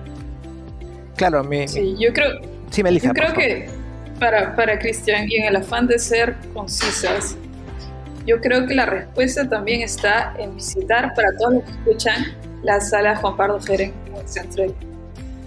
Claro, 1.17 1.43
me, 1.43 1.67
sí, 1.67 1.95
yo 1.99 2.11
creo, 2.13 2.39
sí, 2.71 2.81
Melissa, 2.81 3.09
yo 3.09 3.13
creo 3.13 3.33
que 3.33 3.80
para, 4.21 4.55
para 4.55 4.77
Cristian 4.77 5.25
y 5.27 5.37
en 5.37 5.45
el 5.47 5.55
afán 5.55 5.87
de 5.87 5.97
ser 5.97 6.35
concisas, 6.53 7.35
yo 8.27 8.39
creo 8.39 8.67
que 8.67 8.75
la 8.75 8.85
respuesta 8.85 9.49
también 9.49 9.81
está 9.81 10.35
en 10.37 10.55
visitar 10.55 11.11
para 11.15 11.35
todos 11.39 11.55
los 11.55 11.63
que 11.63 11.71
escuchan 11.71 12.37
la 12.61 12.79
sala 12.79 13.15
Juan 13.15 13.35
Pardo 13.35 13.59
Jeren 13.59 13.91
en 14.05 14.15
el 14.15 14.27
centro 14.27 14.65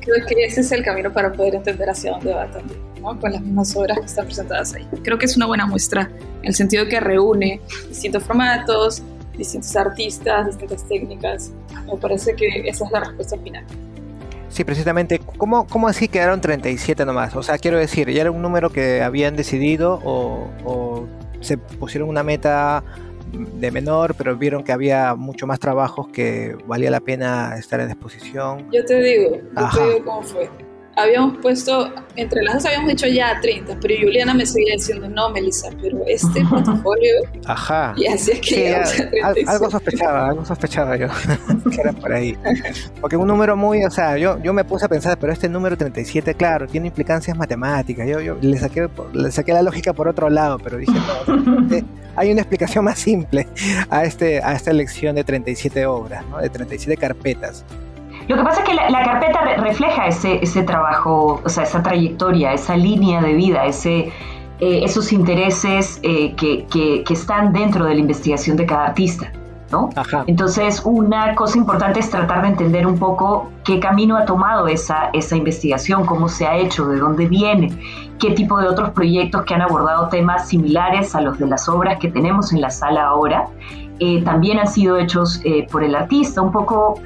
creo 0.00 0.26
que 0.26 0.44
ese 0.44 0.60
es 0.60 0.72
el 0.72 0.82
camino 0.84 1.12
para 1.12 1.32
poder 1.32 1.54
entender 1.54 1.88
hacia 1.88 2.10
dónde 2.10 2.34
va 2.34 2.50
también, 2.50 2.78
¿no? 3.00 3.18
con 3.18 3.32
las 3.32 3.40
mismas 3.40 3.74
obras 3.76 3.98
que 4.00 4.06
están 4.06 4.26
presentadas 4.26 4.74
ahí. 4.74 4.86
Creo 5.02 5.18
que 5.18 5.26
es 5.26 5.36
una 5.36 5.46
buena 5.46 5.66
muestra 5.66 6.10
en 6.42 6.48
el 6.48 6.54
sentido 6.54 6.86
que 6.88 6.98
reúne 6.98 7.60
distintos 7.88 8.24
formatos, 8.24 9.02
distintos 9.38 9.74
artistas, 9.76 10.46
distintas 10.48 10.86
técnicas. 10.88 11.52
Me 11.86 11.96
parece 11.96 12.34
que 12.34 12.68
esa 12.68 12.84
es 12.84 12.90
la 12.90 13.00
respuesta 13.00 13.38
final. 13.38 13.64
Sí, 14.54 14.62
precisamente, 14.62 15.18
¿cómo, 15.36 15.66
¿cómo, 15.66 15.88
así 15.88 16.06
quedaron 16.06 16.40
37 16.40 17.04
nomás? 17.04 17.34
O 17.34 17.42
sea, 17.42 17.58
quiero 17.58 17.76
decir, 17.76 18.08
¿ya 18.08 18.20
era 18.20 18.30
un 18.30 18.40
número 18.40 18.70
que 18.70 19.02
habían 19.02 19.34
decidido 19.34 20.00
o, 20.04 20.48
o 20.64 21.08
se 21.40 21.58
pusieron 21.58 22.08
una 22.08 22.22
meta 22.22 22.84
de 23.32 23.72
menor, 23.72 24.14
pero 24.16 24.36
vieron 24.36 24.62
que 24.62 24.70
había 24.70 25.16
mucho 25.16 25.48
más 25.48 25.58
trabajos 25.58 26.06
que 26.06 26.56
valía 26.66 26.88
la 26.88 27.00
pena 27.00 27.56
estar 27.58 27.80
en 27.80 27.90
exposición. 27.90 28.70
Yo 28.70 28.84
te 28.84 29.02
digo, 29.02 29.38
yo 29.56 29.68
te 29.74 29.84
digo 29.86 30.04
cómo 30.04 30.22
fue 30.22 30.48
habíamos 30.96 31.38
puesto, 31.38 31.92
entre 32.16 32.42
las 32.42 32.54
dos 32.54 32.66
habíamos 32.66 32.88
dicho 32.88 33.06
ya 33.06 33.38
30, 33.40 33.78
pero 33.80 33.94
Juliana 34.00 34.34
me 34.34 34.46
seguía 34.46 34.74
diciendo, 34.74 35.08
no, 35.08 35.30
Melissa, 35.30 35.70
pero 35.80 35.98
este 36.06 36.44
portafolio. 36.50 37.14
Ajá. 37.46 37.94
Y 37.96 38.06
así 38.06 38.32
es 38.32 38.40
que 38.40 38.74
Algo 39.46 39.70
sospechaba, 39.70 40.28
algo 40.28 40.44
sospechaba 40.44 40.96
yo, 40.96 41.08
que 41.70 41.80
era 41.80 41.92
por 41.92 42.12
ahí. 42.12 42.36
Porque 43.00 43.16
un 43.16 43.26
número 43.26 43.56
muy, 43.56 43.84
o 43.84 43.90
sea, 43.90 44.16
yo, 44.16 44.40
yo 44.42 44.52
me 44.52 44.64
puse 44.64 44.84
a 44.84 44.88
pensar, 44.88 45.18
pero 45.18 45.32
este 45.32 45.48
número 45.48 45.76
37, 45.76 46.34
claro, 46.34 46.66
tiene 46.66 46.88
implicancias 46.88 47.36
matemáticas. 47.36 48.08
Yo, 48.08 48.20
yo 48.20 48.36
le, 48.40 48.58
saqué, 48.58 48.88
le 49.12 49.30
saqué 49.30 49.52
la 49.52 49.62
lógica 49.62 49.92
por 49.92 50.08
otro 50.08 50.30
lado, 50.30 50.58
pero 50.58 50.78
dije, 50.78 50.92
no, 50.92 51.84
hay 52.16 52.30
una 52.30 52.40
explicación 52.42 52.84
más 52.84 52.98
simple 52.98 53.48
a, 53.90 54.04
este, 54.04 54.42
a 54.42 54.52
esta 54.52 54.70
elección 54.70 55.16
de 55.16 55.24
37 55.24 55.86
obras, 55.86 56.24
¿no? 56.28 56.38
de 56.38 56.48
37 56.48 56.96
carpetas. 56.96 57.64
Lo 58.28 58.36
que 58.36 58.42
pasa 58.42 58.62
es 58.62 58.68
que 58.68 58.74
la, 58.74 59.04
carpeta 59.04 59.40
refleja 59.58 60.06
ese, 60.06 60.42
ese 60.42 60.62
trabajo, 60.62 61.40
o 61.44 61.48
sea, 61.48 61.64
esa 61.64 61.82
trayectoria, 61.82 62.52
esa 62.52 62.76
línea 62.76 63.20
de 63.20 63.34
vida, 63.34 63.66
ese, 63.66 64.12
eh, 64.60 64.80
esos 64.82 65.12
intereses 65.12 66.00
eh, 66.02 66.34
que, 66.36 66.66
que, 66.66 67.12
están 67.12 67.52
dentro 67.52 67.84
de 67.84 67.94
la 67.94 68.00
investigación 68.00 68.56
de 68.56 68.66
cada 68.66 68.86
artista. 68.86 69.30
¿no? 69.70 69.90
Entonces, 70.26 70.82
una 70.84 71.34
cosa 71.34 71.58
importante 71.58 71.98
es 71.98 72.08
tratar 72.08 72.42
de 72.42 72.48
entender 72.48 72.86
un 72.86 72.98
poco 72.98 73.50
qué 73.64 73.80
camino 73.80 74.16
ha 74.16 74.24
tomado 74.24 74.68
esa, 74.68 75.10
esa 75.12 75.36
investigación, 75.36 76.06
cómo 76.06 76.28
se 76.28 76.46
ha 76.46 76.56
hecho, 76.56 76.86
de 76.86 76.98
dónde 76.98 77.26
viene, 77.26 77.72
qué 78.18 78.30
tipo 78.30 78.58
de 78.60 78.68
otros 78.68 78.90
proyectos 78.90 79.42
que 79.42 79.54
han 79.54 79.62
abordado 79.62 80.08
temas 80.08 80.48
similares 80.48 81.14
a 81.14 81.20
los 81.20 81.38
de 81.38 81.46
las 81.46 81.68
obras 81.68 81.98
que 81.98 82.08
tenemos 82.08 82.52
en 82.52 82.60
la 82.60 82.70
sala 82.70 83.04
ahora 83.06 83.48
eh, 84.00 84.22
también 84.24 84.58
han 84.58 84.66
sido 84.66 84.98
hechos 84.98 85.40
eh, 85.44 85.66
por 85.70 85.84
el 85.84 85.94
artista, 85.94 86.42
un 86.42 86.50
poco 86.50 87.00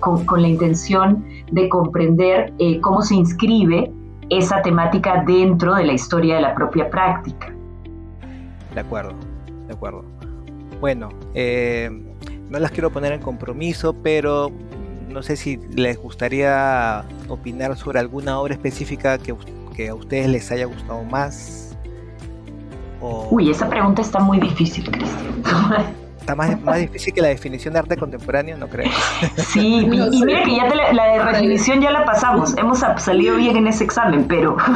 con, 0.00 0.42
la 0.42 0.48
intención 0.48 1.24
de 1.52 1.68
comprender 1.68 2.52
eh, 2.58 2.80
cómo 2.80 3.02
se 3.02 3.14
inscribe 3.14 3.92
esa 4.28 4.60
temática 4.62 5.22
dentro 5.24 5.74
de 5.74 5.84
la 5.84 5.92
historia 5.92 6.36
de 6.36 6.42
la 6.42 6.54
propia 6.54 6.90
práctica. 6.90 7.54
De 8.74 8.80
acuerdo, 8.80 9.12
de 9.68 9.74
acuerdo. 9.74 10.04
Bueno, 10.80 11.10
no 12.50 12.58
las 12.58 12.70
quiero 12.72 12.90
poner 12.90 13.12
en 13.12 13.20
compromiso, 13.20 13.94
pero 14.02 14.50
no 15.08 15.22
sé 15.22 15.36
si 15.36 15.58
les 15.76 15.96
gustaría 15.96 17.04
opinar 17.28 17.76
sobre 17.76 18.00
alguna 18.00 18.40
obra 18.40 18.54
específica 18.54 19.18
que, 19.18 19.34
que 19.76 19.90
a 19.90 19.94
ustedes 19.94 20.28
les 20.28 20.50
haya 20.50 20.64
gustado 20.64 21.04
más. 21.04 21.76
Uy, 23.30 23.50
esa 23.50 23.68
pregunta 23.68 24.02
está 24.02 24.18
muy 24.20 24.40
difícil, 24.40 24.90
Cristian. 24.90 25.92
Está 26.22 26.34
más, 26.36 26.62
más 26.62 26.78
difícil 26.78 27.12
que 27.12 27.20
la 27.20 27.28
definición 27.28 27.74
de 27.74 27.80
arte 27.80 27.96
contemporáneo, 27.96 28.56
no 28.56 28.68
creo. 28.68 28.88
Sí, 29.38 29.78
y, 29.78 29.86
mira 29.88 30.44
que 30.44 30.54
ya 30.54 30.72
la, 30.92 31.32
definición 31.32 31.80
ya 31.80 31.90
la 31.90 32.04
pasamos, 32.04 32.56
hemos 32.56 32.78
salido 32.98 33.34
bien 33.34 33.56
en 33.56 33.66
ese 33.66 33.82
examen, 33.82 34.26
pero... 34.28 34.56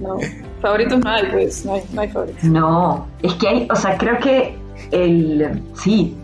no, 0.00 0.18
favoritos 0.60 1.04
no 1.04 1.08
hay, 1.08 1.26
pues, 1.30 1.64
no 1.64 1.74
hay, 1.74 1.84
no 1.92 2.00
hay 2.00 2.08
favoritos. 2.08 2.42
No, 2.42 3.06
es 3.22 3.32
que 3.34 3.46
hay, 3.46 3.68
o 3.70 3.76
sea, 3.76 3.96
creo 3.96 4.18
que 4.18 4.58
el, 4.90 5.62
sí, 5.74 6.16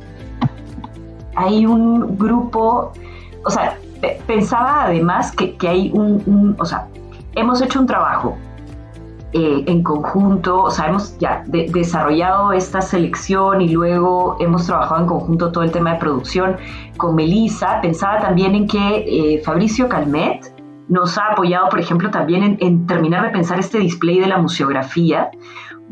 hay 1.37 1.67
un 1.67 2.19
grupo, 2.19 2.93
o 3.45 3.51
sea, 3.51 3.79
pensaba 4.27 4.87
además 4.87 5.31
que, 5.31 5.57
que 5.57 5.69
hay 5.69 5.93
un, 5.95 6.21
un, 6.27 6.57
o 6.59 6.65
sea, 6.65 6.89
hemos 7.37 7.63
hecho 7.63 7.79
un 7.79 7.87
trabajo 7.87 8.37
eh, 9.33 9.63
en 9.69 9.85
conjunto, 9.85 10.65
o 10.65 10.71
sea, 10.73 10.89
hemos 10.89 11.17
ya 11.19 11.45
desarrollado 11.47 12.53
esta 12.53 12.81
selección 12.81 13.61
y 13.61 13.69
luego 13.69 14.37
hemos 14.41 14.67
trabajado 14.67 15.03
en 15.03 15.07
conjunto 15.07 15.53
todo 15.53 15.63
el 15.63 15.71
tema 15.71 15.93
de 15.93 16.01
producción 16.01 16.57
con 16.97 17.15
Melissa. 17.15 17.81
Pensaba 17.81 18.19
también 18.19 18.57
en 18.57 18.67
que 18.67 19.05
eh, 19.07 19.43
Fabricio 19.45 19.89
Calmet 19.89 20.53
nos 20.89 21.17
ha 21.17 21.27
apoyado, 21.27 21.69
por 21.69 21.79
ejemplo, 21.79 22.11
también 22.11 22.59
en, 22.61 22.87
terminar 22.89 23.25
de 23.25 23.31
pensar 23.31 23.61
este 23.61 23.79
display 23.79 24.19
de 24.19 24.27
la 24.27 24.39
museografía, 24.39 25.31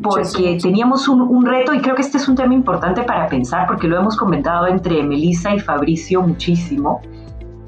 porque 0.02 0.58
teníamos 0.60 1.06
un, 1.06 1.46
reto 1.46 1.72
y 1.72 1.78
creo 1.78 1.94
que 1.94 2.02
este 2.02 2.18
es 2.18 2.28
un 2.28 2.34
tema 2.34 2.54
importante 2.54 3.04
para 3.04 3.28
pensar, 3.28 3.68
porque 3.68 3.86
lo 3.86 3.96
hemos 3.96 4.16
comentado 4.16 4.66
entre 4.66 5.00
Melissa 5.04 5.54
y 5.54 5.60
Fabricio 5.60 6.22
muchísimo, 6.22 7.00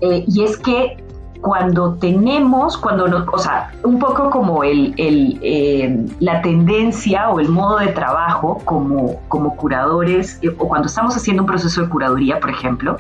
eh, 0.00 0.24
y 0.26 0.42
es 0.42 0.56
que 0.56 0.96
cuando 1.40 1.94
tenemos, 1.94 2.76
cuando 2.76 3.06
o 3.32 3.38
sea, 3.38 3.72
un 3.82 3.98
poco 3.98 4.30
como 4.30 4.62
el, 4.62 4.94
eh, 4.96 6.06
la 6.20 6.42
tendencia 6.42 7.30
o 7.30 7.40
el 7.40 7.48
modo 7.48 7.78
de 7.78 7.88
trabajo 7.88 8.58
como, 8.64 9.20
como 9.28 9.56
curadores, 9.56 10.38
eh, 10.42 10.54
o 10.58 10.68
cuando 10.68 10.88
estamos 10.88 11.16
haciendo 11.16 11.42
un 11.42 11.46
proceso 11.46 11.82
de 11.82 11.88
curaduría, 11.88 12.40
por 12.40 12.50
ejemplo, 12.50 12.98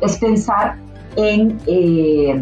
es 0.00 0.18
pensar 0.18 0.76
en 1.16 1.58
eh, 1.66 2.40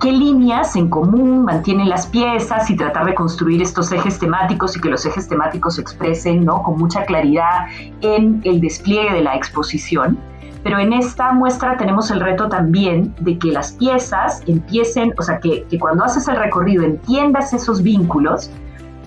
qué 0.00 0.12
líneas 0.12 0.76
en 0.76 0.88
común 0.90 1.44
mantienen 1.44 1.88
las 1.88 2.06
piezas 2.06 2.68
y 2.68 2.76
tratar 2.76 3.06
de 3.06 3.14
construir 3.14 3.62
estos 3.62 3.90
ejes 3.90 4.18
temáticos 4.18 4.76
y 4.76 4.80
que 4.80 4.90
los 4.90 5.06
ejes 5.06 5.28
temáticos 5.28 5.76
se 5.76 5.80
expresen 5.80 6.44
¿no? 6.44 6.62
con 6.62 6.76
mucha 6.76 7.04
claridad 7.04 7.66
en 8.02 8.42
el 8.44 8.60
despliegue 8.60 9.14
de 9.14 9.22
la 9.22 9.34
exposición. 9.34 10.18
Pero 10.64 10.78
en 10.80 10.92
esta 10.92 11.32
muestra 11.32 11.76
tenemos 11.76 12.10
el 12.10 12.20
reto 12.20 12.48
también 12.48 13.14
de 13.20 13.38
que 13.38 13.52
las 13.52 13.72
piezas 13.72 14.42
empiecen, 14.46 15.12
o 15.18 15.22
sea, 15.22 15.38
que, 15.38 15.64
cuando 15.78 16.04
haces 16.04 16.26
el 16.26 16.36
recorrido 16.36 16.82
entiendas 16.82 17.52
esos 17.52 17.82
vínculos, 17.82 18.50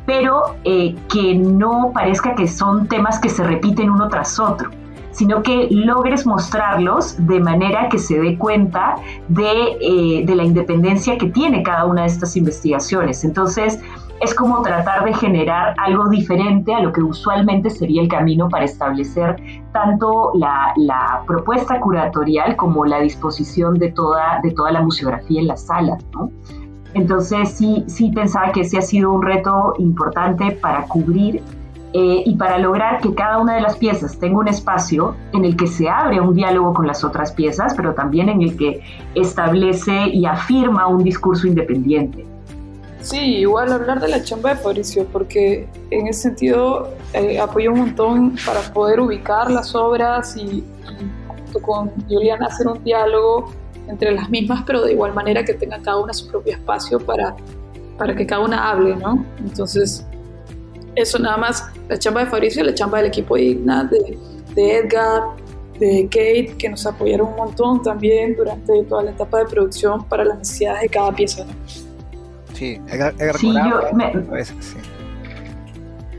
pero 0.05 0.55
eh, 0.63 0.95
que 1.11 1.35
no 1.35 1.91
parezca 1.93 2.35
que 2.35 2.47
son 2.47 2.87
temas 2.87 3.19
que 3.19 3.27
se 3.27 3.43
repiten 3.43 3.89
uno 3.89 4.07
tras 4.07 4.39
otro 4.39 4.69
sino 5.17 5.41
que 5.41 5.67
logres 5.71 6.27
mostrarlos 6.27 7.15
de 7.25 7.39
manera 7.39 7.89
que 7.89 7.97
se 7.97 8.19
dé 8.19 8.37
cuenta 8.37 8.93
de, 9.29 9.77
eh, 9.81 10.23
de 10.23 10.35
la 10.35 10.43
independencia 10.43 11.17
que 11.17 11.25
tiene 11.31 11.63
cada 11.63 11.85
una 11.85 12.01
de 12.01 12.07
estas 12.07 12.37
investigaciones. 12.37 13.23
Entonces, 13.23 13.79
es 14.19 14.33
como 14.33 14.61
tratar 14.61 15.05
de 15.05 15.13
generar 15.13 15.75
algo 15.77 16.09
diferente 16.09 16.73
a 16.73 16.79
lo 16.81 16.91
que 16.91 17.01
usualmente 17.01 17.69
sería 17.69 18.01
el 18.01 18.07
camino 18.07 18.49
para 18.49 18.65
establecer 18.65 19.35
tanto 19.71 20.31
la, 20.35 21.23
propuesta 21.27 21.79
curatorial 21.79 22.55
como 22.55 22.85
la 22.85 22.99
disposición 22.99 23.77
de 23.77 23.91
toda, 23.91 24.39
de 24.41 24.51
toda 24.51 24.71
la 24.71 24.81
museografía 24.81 25.41
en 25.41 25.47
la 25.47 25.57
sala. 25.57 25.97
Entonces 26.93 27.51
sí, 27.51 27.83
sí 27.87 28.11
pensaba 28.11 28.51
que 28.51 28.61
ese 28.61 28.77
ha 28.79 28.81
sido 28.81 29.11
un 29.11 29.21
reto 29.21 29.73
importante 29.77 30.51
para 30.51 30.83
cubrir 30.83 31.43
eh, 31.93 32.23
y 32.25 32.35
para 32.35 32.57
lograr 32.57 33.01
que 33.01 33.13
cada 33.13 33.37
una 33.37 33.55
de 33.55 33.61
las 33.61 33.77
piezas 33.77 34.17
tenga 34.19 34.39
un 34.39 34.47
espacio 34.47 35.15
en 35.33 35.45
el 35.45 35.55
que 35.55 35.67
se 35.67 35.89
abre 35.89 36.19
un 36.19 36.33
diálogo 36.33 36.73
con 36.73 36.87
las 36.87 37.03
otras 37.03 37.31
piezas, 37.31 37.73
pero 37.75 37.93
también 37.93 38.29
en 38.29 38.41
el 38.41 38.57
que 38.57 38.81
establece 39.15 40.07
y 40.07 40.25
afirma 40.25 40.87
un 40.87 41.03
discurso 41.03 41.47
independiente. 41.47 42.25
Sí, 43.07 43.37
igual 43.37 43.71
hablar 43.71 44.01
de 44.01 44.09
la 44.09 44.21
chamba 44.21 44.49
de 44.49 44.57
Fabricio, 44.57 45.05
porque 45.05 45.65
en 45.91 46.07
ese 46.07 46.23
sentido 46.23 46.93
eh, 47.13 47.39
apoyó 47.39 47.71
un 47.71 47.79
montón 47.79 48.35
para 48.45 48.59
poder 48.73 48.99
ubicar 48.99 49.49
las 49.49 49.73
obras 49.75 50.35
y, 50.35 50.61
junto 51.25 51.61
con 51.61 51.89
Juliana 52.09 52.47
hacer 52.47 52.67
un 52.67 52.83
diálogo 52.83 53.53
entre 53.87 54.11
las 54.11 54.29
mismas, 54.29 54.63
pero 54.67 54.81
de 54.81 54.91
igual 54.91 55.13
manera 55.13 55.45
que 55.45 55.53
tenga 55.53 55.81
cada 55.81 55.99
una 56.01 56.11
su 56.11 56.27
propio 56.27 56.51
espacio 56.51 56.99
para, 56.99 57.33
para 57.97 58.13
que 58.13 58.27
cada 58.27 58.43
una 58.43 58.69
hable, 58.69 58.97
¿no? 58.97 59.25
Entonces, 59.39 60.05
eso 60.95 61.17
nada 61.17 61.37
más, 61.37 61.63
la 61.87 61.97
chamba 61.97 62.25
de 62.25 62.29
Fabricio 62.29 62.61
la 62.61 62.73
chamba 62.73 62.97
del 62.97 63.07
equipo 63.07 63.37
Igna, 63.37 63.85
de, 63.85 64.17
de 64.53 64.77
Edgar, 64.79 65.23
de 65.79 66.09
Kate, 66.11 66.55
que 66.57 66.67
nos 66.67 66.85
apoyaron 66.85 67.29
un 67.29 67.37
montón 67.37 67.81
también 67.81 68.35
durante 68.35 68.83
toda 68.83 69.03
la 69.03 69.11
etapa 69.11 69.39
de 69.39 69.45
producción 69.45 70.03
para 70.09 70.25
las 70.25 70.39
necesidades 70.39 70.81
de 70.81 70.89
cada 70.89 71.13
pieza, 71.13 71.45
¿no? 71.45 71.86
Sí, 72.57 72.81
sí, 73.35 73.53
yo 73.53 73.81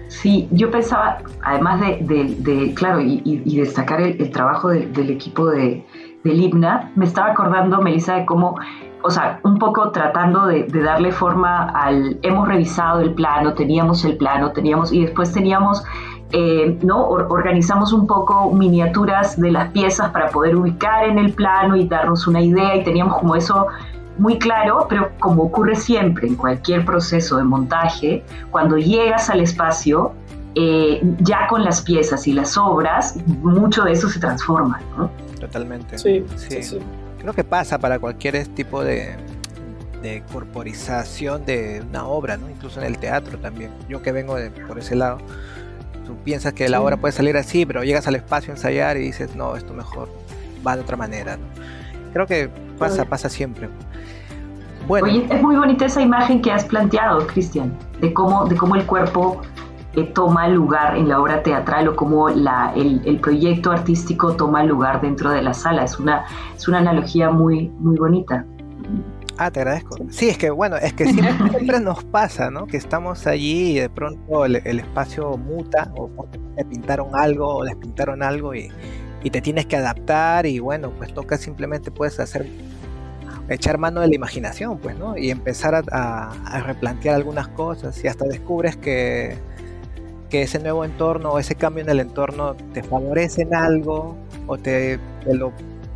sí, 0.06 0.48
yo 0.52 0.70
pensaba, 0.70 1.18
además 1.42 1.80
de, 1.80 2.72
claro, 2.76 3.00
y, 3.00 3.56
destacar 3.56 4.00
el, 4.00 4.30
trabajo 4.30 4.68
del 4.68 5.10
equipo 5.10 5.46
de, 5.46 5.84
del 6.22 6.40
IBNA, 6.40 6.92
me 6.94 7.06
estaba 7.06 7.32
acordando, 7.32 7.82
Melissa, 7.82 8.14
de 8.14 8.24
cómo, 8.24 8.56
o 9.02 9.10
sea, 9.10 9.40
un 9.42 9.58
poco 9.58 9.90
tratando 9.90 10.46
de, 10.46 10.64
darle 10.66 11.10
forma 11.10 11.70
al, 11.70 12.20
hemos 12.22 12.46
revisado 12.46 13.00
el 13.00 13.14
plano, 13.14 13.54
teníamos 13.54 14.04
el 14.04 14.16
plano, 14.16 14.52
teníamos, 14.52 14.92
y 14.92 15.00
después 15.00 15.32
teníamos 15.32 15.82
eh, 16.30 16.78
¿no? 16.82 17.08
organizamos 17.08 17.94
un 17.94 18.06
poco 18.06 18.52
miniaturas 18.52 19.40
de 19.40 19.50
las 19.50 19.72
piezas 19.72 20.10
para 20.10 20.28
poder 20.28 20.56
ubicar 20.56 21.04
en 21.04 21.18
el 21.18 21.32
plano 21.32 21.74
y 21.74 21.88
darnos 21.88 22.26
una 22.28 22.42
idea 22.42 22.76
y 22.76 22.84
teníamos 22.84 23.16
como 23.18 23.34
eso 23.34 23.66
muy 24.18 24.38
claro, 24.38 24.86
pero 24.88 25.12
como 25.18 25.44
ocurre 25.44 25.76
siempre 25.76 26.26
en 26.26 26.34
cualquier 26.34 26.84
proceso 26.84 27.36
de 27.36 27.44
montaje, 27.44 28.24
cuando 28.50 28.76
llegas 28.76 29.30
al 29.30 29.40
espacio, 29.40 30.12
eh, 30.54 31.00
ya 31.20 31.46
con 31.48 31.64
las 31.64 31.82
piezas 31.82 32.26
y 32.26 32.32
las 32.32 32.56
obras, 32.56 33.16
mucho 33.26 33.84
de 33.84 33.92
eso 33.92 34.08
se 34.08 34.18
transforma. 34.18 34.80
¿no? 34.96 35.10
Totalmente. 35.40 35.98
Sí, 35.98 36.24
sí. 36.36 36.62
sí, 36.62 36.78
Creo 37.20 37.32
que 37.32 37.44
pasa 37.44 37.78
para 37.78 37.98
cualquier 37.98 38.46
tipo 38.48 38.82
de, 38.82 39.16
de 40.02 40.22
corporización 40.32 41.44
de 41.44 41.82
una 41.88 42.06
obra, 42.06 42.36
¿no? 42.36 42.48
incluso 42.48 42.80
en 42.80 42.86
el 42.86 42.98
teatro 42.98 43.38
también. 43.38 43.70
Yo 43.88 44.02
que 44.02 44.12
vengo 44.12 44.36
de, 44.36 44.50
por 44.50 44.78
ese 44.78 44.96
lado, 44.96 45.18
tú 46.06 46.16
piensas 46.24 46.52
que 46.52 46.68
la 46.68 46.80
obra 46.80 46.96
puede 46.96 47.12
salir 47.12 47.36
así, 47.36 47.66
pero 47.66 47.84
llegas 47.84 48.06
al 48.06 48.14
espacio 48.14 48.52
a 48.52 48.56
ensayar 48.56 48.96
y 48.96 49.00
dices, 49.00 49.34
no, 49.34 49.56
esto 49.56 49.74
mejor 49.74 50.08
va 50.66 50.76
de 50.76 50.82
otra 50.82 50.96
manera. 50.96 51.36
¿no? 51.36 51.46
Creo 52.12 52.26
que 52.26 52.48
pasa, 52.78 53.04
pasa 53.04 53.28
siempre. 53.28 53.68
Bueno. 54.88 55.06
Oye, 55.06 55.26
es 55.30 55.42
muy 55.42 55.54
bonita 55.54 55.84
esa 55.84 56.00
imagen 56.00 56.40
que 56.40 56.50
has 56.50 56.64
planteado, 56.64 57.26
Cristian, 57.26 57.76
de 58.00 58.12
cómo, 58.14 58.46
de 58.46 58.56
cómo 58.56 58.74
el 58.74 58.86
cuerpo 58.86 59.42
eh, 59.94 60.04
toma 60.14 60.48
lugar 60.48 60.96
en 60.96 61.08
la 61.08 61.20
obra 61.20 61.42
teatral 61.42 61.88
o 61.88 61.96
cómo 61.96 62.30
la, 62.30 62.72
el, 62.74 63.02
el, 63.04 63.20
proyecto 63.20 63.70
artístico 63.70 64.34
toma 64.34 64.64
lugar 64.64 65.00
dentro 65.02 65.30
de 65.30 65.42
la 65.42 65.52
sala. 65.52 65.84
Es 65.84 65.98
una, 65.98 66.24
es 66.56 66.66
una 66.68 66.78
analogía 66.78 67.30
muy, 67.30 67.68
muy 67.80 67.96
bonita. 67.96 68.46
Ah, 69.38 69.50
te 69.50 69.60
agradezco. 69.60 69.96
Sí, 70.10 70.28
es 70.28 70.36
que 70.36 70.50
bueno, 70.50 70.76
es 70.76 70.92
que 70.94 71.06
siempre, 71.06 71.80
nos 71.82 72.02
pasa, 72.04 72.50
¿no? 72.50 72.66
Que 72.66 72.76
estamos 72.76 73.26
allí 73.26 73.72
y 73.72 73.80
de 73.80 73.88
pronto 73.88 74.44
el, 74.44 74.56
espacio 74.56 75.36
muta 75.36 75.92
o 75.96 76.26
te 76.56 76.64
pintaron 76.64 77.10
algo 77.14 77.56
o 77.56 77.64
les 77.64 77.76
pintaron 77.76 78.22
algo 78.22 78.54
y, 78.54 78.70
y, 79.22 79.30
te 79.30 79.40
tienes 79.40 79.66
que 79.66 79.76
adaptar 79.76 80.44
y 80.46 80.58
bueno, 80.58 80.90
pues 80.96 81.14
toca 81.14 81.38
simplemente 81.38 81.90
puedes 81.92 82.18
hacer 82.18 82.46
echar 83.48 83.78
mano 83.78 84.00
de 84.00 84.08
la 84.08 84.14
imaginación, 84.14 84.78
pues, 84.78 84.96
¿no? 84.98 85.16
Y 85.16 85.30
empezar 85.30 85.82
a, 85.90 86.62
replantear 86.64 87.14
algunas 87.14 87.48
cosas 87.48 88.02
y 88.04 88.08
hasta 88.08 88.26
descubres 88.26 88.76
que, 88.76 89.36
ese 90.30 90.58
nuevo 90.58 90.84
entorno 90.84 91.32
o 91.32 91.38
ese 91.38 91.54
cambio 91.54 91.82
en 91.82 91.90
el 91.90 92.00
entorno 92.00 92.54
te 92.74 92.82
favorece 92.82 93.42
en 93.42 93.54
algo 93.54 94.14
o 94.46 94.58
te, 94.58 95.00
lo 95.24 95.52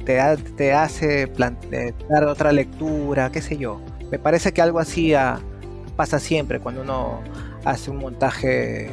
te, 0.07 0.73
hace 0.73 1.29
plantear 1.29 2.25
otra 2.25 2.51
lectura, 2.51 3.31
qué 3.31 3.43
sé 3.43 3.59
yo. 3.59 3.81
Me 4.11 4.19
parece 4.19 4.53
que 4.53 4.63
algo 4.63 4.79
así 4.79 5.15
ah, 5.15 5.39
pasa 5.97 6.19
siempre 6.19 6.61
cuando 6.61 6.83
uno 6.83 7.21
hace 7.65 7.91
un 7.91 7.99
montaje 7.99 8.91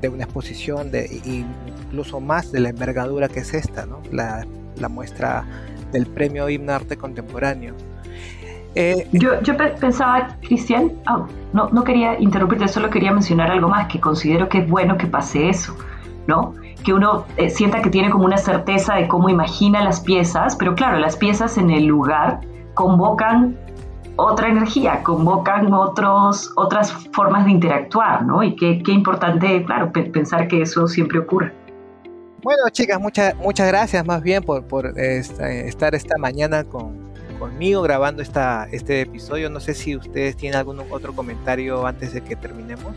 de 0.00 0.08
una 0.08 0.24
exposición, 0.24 0.90
incluso 1.24 2.20
más 2.20 2.52
de 2.52 2.60
la 2.60 2.68
envergadura 2.70 3.28
que 3.28 3.40
es 3.40 3.54
esta, 3.54 3.86
¿no? 3.86 4.02
la, 4.10 4.44
muestra 4.88 5.46
del 5.94 6.06
premio 6.06 6.48
Himno 6.50 6.72
Arte 6.72 6.96
Contemporáneo. 6.96 7.74
Eh, 8.74 9.08
yo, 9.12 9.40
yo, 9.42 9.56
pensaba, 9.56 10.36
Cristian, 10.42 10.92
ah, 11.06 11.24
no, 11.52 11.70
no 11.70 11.84
quería 11.84 12.18
interrumpirte, 12.18 12.66
solo 12.66 12.90
quería 12.90 13.12
mencionar 13.12 13.50
algo 13.50 13.68
más, 13.68 13.86
que 13.86 14.00
considero 14.00 14.48
que 14.48 14.58
es 14.58 14.68
bueno 14.68 14.98
que 14.98 15.06
pase 15.06 15.48
eso, 15.48 15.76
¿no? 16.26 16.54
que 16.84 16.92
uno 16.92 17.24
eh, 17.38 17.48
sienta 17.48 17.80
que 17.80 17.88
tiene 17.88 18.10
como 18.10 18.24
una 18.24 18.36
certeza 18.36 18.94
de 18.96 19.08
cómo 19.08 19.30
imagina 19.30 19.82
las 19.82 20.00
piezas, 20.00 20.54
pero 20.54 20.74
claro, 20.74 20.98
las 20.98 21.16
piezas 21.16 21.56
en 21.56 21.70
el 21.70 21.86
lugar 21.86 22.40
convocan 22.74 23.56
otra 24.16 24.48
energía, 24.48 25.02
convocan 25.02 25.72
otros, 25.72 26.52
otras 26.56 26.92
formas 27.12 27.46
de 27.46 27.52
interactuar, 27.52 28.24
¿no? 28.24 28.42
Y 28.42 28.54
qué, 28.54 28.82
qué 28.82 28.92
importante, 28.92 29.64
claro, 29.64 29.90
pensar 29.92 30.46
que 30.46 30.62
eso 30.62 30.86
siempre 30.86 31.20
ocurre. 31.20 31.52
Bueno, 32.44 32.60
chicas, 32.70 33.00
muchas 33.00 33.34
muchas 33.36 33.68
gracias 33.68 34.04
más 34.04 34.22
bien 34.22 34.42
por, 34.42 34.64
por 34.64 34.98
estar 34.98 35.94
esta 35.94 36.18
mañana 36.18 36.62
con, 36.62 36.92
conmigo 37.38 37.80
grabando 37.80 38.20
esta, 38.20 38.68
este 38.70 39.00
episodio. 39.00 39.48
No 39.48 39.60
sé 39.60 39.72
si 39.72 39.96
ustedes 39.96 40.36
tienen 40.36 40.58
algún 40.58 40.78
otro 40.90 41.14
comentario 41.14 41.86
antes 41.86 42.12
de 42.12 42.20
que 42.20 42.36
terminemos. 42.36 42.94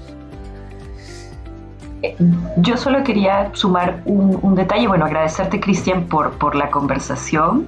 Yo 2.57 2.75
solo 2.75 3.05
quería 3.05 3.49
sumar 3.53 4.01
un, 4.03 4.53
detalle, 4.55 4.85
bueno, 4.85 5.05
agradecerte 5.05 5.61
Cristian 5.61 6.03
por, 6.07 6.31
por 6.33 6.53
la 6.53 6.69
conversación 6.69 7.67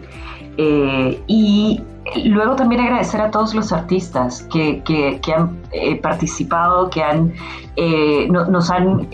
eh, 0.57 1.17
y 1.27 1.81
luego 2.25 2.57
también 2.57 2.81
agradecer 2.81 3.21
a 3.21 3.31
todos 3.31 3.55
los 3.55 3.71
artistas 3.71 4.45
que, 4.51 4.83
que, 4.83 5.33
han 5.33 5.57
eh, 5.71 5.95
participado, 5.95 6.89
que 6.89 7.01
han, 7.01 7.33
eh, 7.77 8.27
nos 8.27 8.69
han 8.69 9.07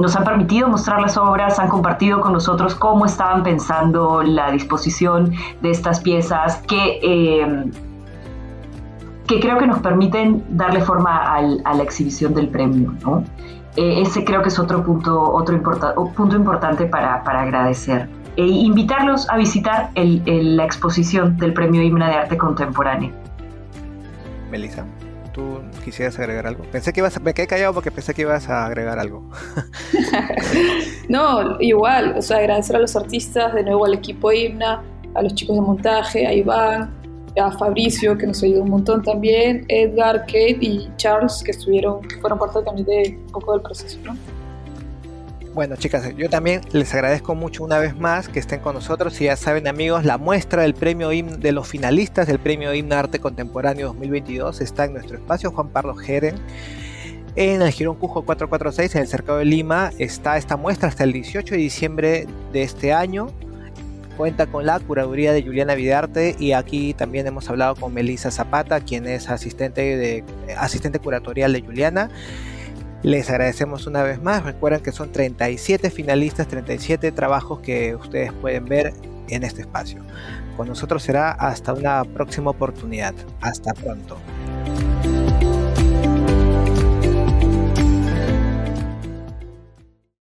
nos 0.00 0.16
han 0.16 0.24
permitido 0.24 0.68
mostrar 0.68 1.00
las 1.00 1.16
obras, 1.16 1.58
han 1.58 1.68
compartido 1.68 2.20
con 2.20 2.32
nosotros 2.32 2.74
cómo 2.74 3.06
estaban 3.06 3.42
pensando 3.42 4.22
la 4.22 4.50
disposición 4.50 5.32
de 5.60 5.70
estas 5.70 6.00
piezas, 6.00 6.56
que, 6.66 7.70
que 9.26 9.40
creo 9.40 9.58
que 9.58 9.66
nos 9.66 9.78
permiten 9.80 10.42
darle 10.50 10.80
forma 10.80 11.34
a 11.34 11.74
la 11.74 11.82
exhibición 11.82 12.34
del 12.34 12.48
premio. 12.48 12.94
¿no? 13.02 13.24
Eh, 13.76 14.02
ese 14.02 14.24
creo 14.24 14.42
que 14.42 14.48
es 14.48 14.58
otro 14.58 14.82
punto, 14.82 15.32
otro 15.32 15.60
punto 16.16 16.36
importante 16.36 16.86
para, 16.86 17.14
agradecer. 17.14 18.08
E 18.36 18.46
invitarlos 18.46 19.28
a 19.28 19.36
visitar 19.36 19.90
la 19.94 20.64
exposición 20.64 21.36
del 21.36 21.52
Premio 21.52 21.82
Himna 21.82 22.08
de 22.08 22.14
Arte 22.14 22.36
Contemporáneo. 22.38 23.12
Melissa, 24.50 24.84
¿tú 25.32 25.60
quisieras 25.84 26.18
agregar 26.18 26.46
algo? 26.46 26.64
Pensé 26.70 26.92
que 26.92 27.00
ibas 27.00 27.16
a, 27.16 27.20
me 27.20 27.34
quedé 27.34 27.46
callado 27.46 27.74
porque 27.74 27.90
pensé 27.90 28.14
que 28.14 28.22
ibas 28.22 28.48
a 28.48 28.66
agregar 28.66 28.98
algo. 28.98 29.22
no, 31.08 31.60
igual, 31.60 32.14
o 32.16 32.22
sea, 32.22 32.38
agradecer 32.38 32.76
a 32.76 32.78
los 32.78 32.96
artistas, 32.96 33.54
de 33.54 33.62
nuevo 33.62 33.84
al 33.84 33.94
equipo 33.94 34.32
Himna, 34.32 34.82
a 35.14 35.22
los 35.22 35.34
chicos 35.34 35.56
de 35.56 35.62
montaje, 35.62 36.26
a 36.26 36.32
Iván, 36.32 36.94
a 37.40 37.50
Fabricio, 37.52 38.16
que 38.16 38.26
nos 38.26 38.42
ayudó 38.42 38.62
un 38.62 38.70
montón 38.70 39.02
también, 39.02 39.64
Edgar, 39.68 40.20
Kate 40.26 40.58
y 40.60 40.90
Charles, 40.96 41.42
que 41.44 41.52
estuvieron, 41.52 42.00
fueron 42.20 42.38
parte 42.38 42.62
también 42.62 42.86
de 42.86 43.18
un 43.26 43.32
poco 43.32 43.52
del 43.52 43.62
proceso, 43.62 43.98
¿no? 44.04 44.16
Bueno, 45.52 45.74
chicas, 45.74 46.14
yo 46.16 46.30
también 46.30 46.60
les 46.72 46.94
agradezco 46.94 47.34
mucho 47.34 47.64
una 47.64 47.78
vez 47.78 47.96
más 47.98 48.28
que 48.28 48.38
estén 48.38 48.60
con 48.60 48.74
nosotros. 48.74 49.20
Y 49.20 49.24
ya 49.24 49.36
saben, 49.36 49.66
amigos, 49.66 50.04
la 50.04 50.16
muestra 50.16 50.62
del 50.62 50.74
premio 50.74 51.08
de 51.08 51.52
los 51.52 51.66
finalistas 51.66 52.28
del 52.28 52.38
premio 52.38 52.72
Himna 52.72 53.00
Arte 53.00 53.18
Contemporáneo 53.18 53.88
2022 53.88 54.60
está 54.60 54.84
en 54.84 54.92
nuestro 54.92 55.16
espacio 55.16 55.50
Juan 55.50 55.68
Pablo 55.70 55.96
Jeren. 55.96 56.36
En 57.34 57.62
el 57.62 57.70
Girón 57.72 57.96
Cujo 57.96 58.22
446, 58.22 58.94
en 58.94 59.02
el 59.02 59.08
Cercado 59.08 59.38
de 59.38 59.44
Lima, 59.44 59.90
está 59.98 60.36
esta 60.36 60.56
muestra 60.56 60.88
hasta 60.88 61.04
el 61.04 61.12
18 61.12 61.54
de 61.54 61.60
diciembre 61.60 62.26
de 62.52 62.62
este 62.62 62.92
año 62.92 63.28
cuenta 64.20 64.46
con 64.46 64.66
la 64.66 64.78
curaduría 64.78 65.32
de 65.32 65.42
Juliana 65.42 65.74
Vidarte 65.74 66.36
y 66.38 66.52
aquí 66.52 66.92
también 66.92 67.26
hemos 67.26 67.48
hablado 67.48 67.74
con 67.74 67.94
Melissa 67.94 68.30
Zapata, 68.30 68.82
quien 68.82 69.06
es 69.06 69.30
asistente, 69.30 69.96
de, 69.96 70.24
asistente 70.58 70.98
curatorial 70.98 71.54
de 71.54 71.62
Juliana. 71.62 72.10
Les 73.02 73.30
agradecemos 73.30 73.86
una 73.86 74.02
vez 74.02 74.22
más. 74.22 74.44
Recuerden 74.44 74.82
que 74.82 74.92
son 74.92 75.10
37 75.10 75.90
finalistas, 75.90 76.48
37 76.48 77.12
trabajos 77.12 77.60
que 77.60 77.96
ustedes 77.96 78.32
pueden 78.32 78.66
ver 78.66 78.92
en 79.28 79.42
este 79.42 79.62
espacio. 79.62 80.02
Con 80.56 80.68
nosotros 80.68 81.02
será 81.02 81.30
hasta 81.30 81.72
una 81.72 82.04
próxima 82.04 82.50
oportunidad. 82.50 83.14
Hasta 83.40 83.72
pronto. 83.72 84.18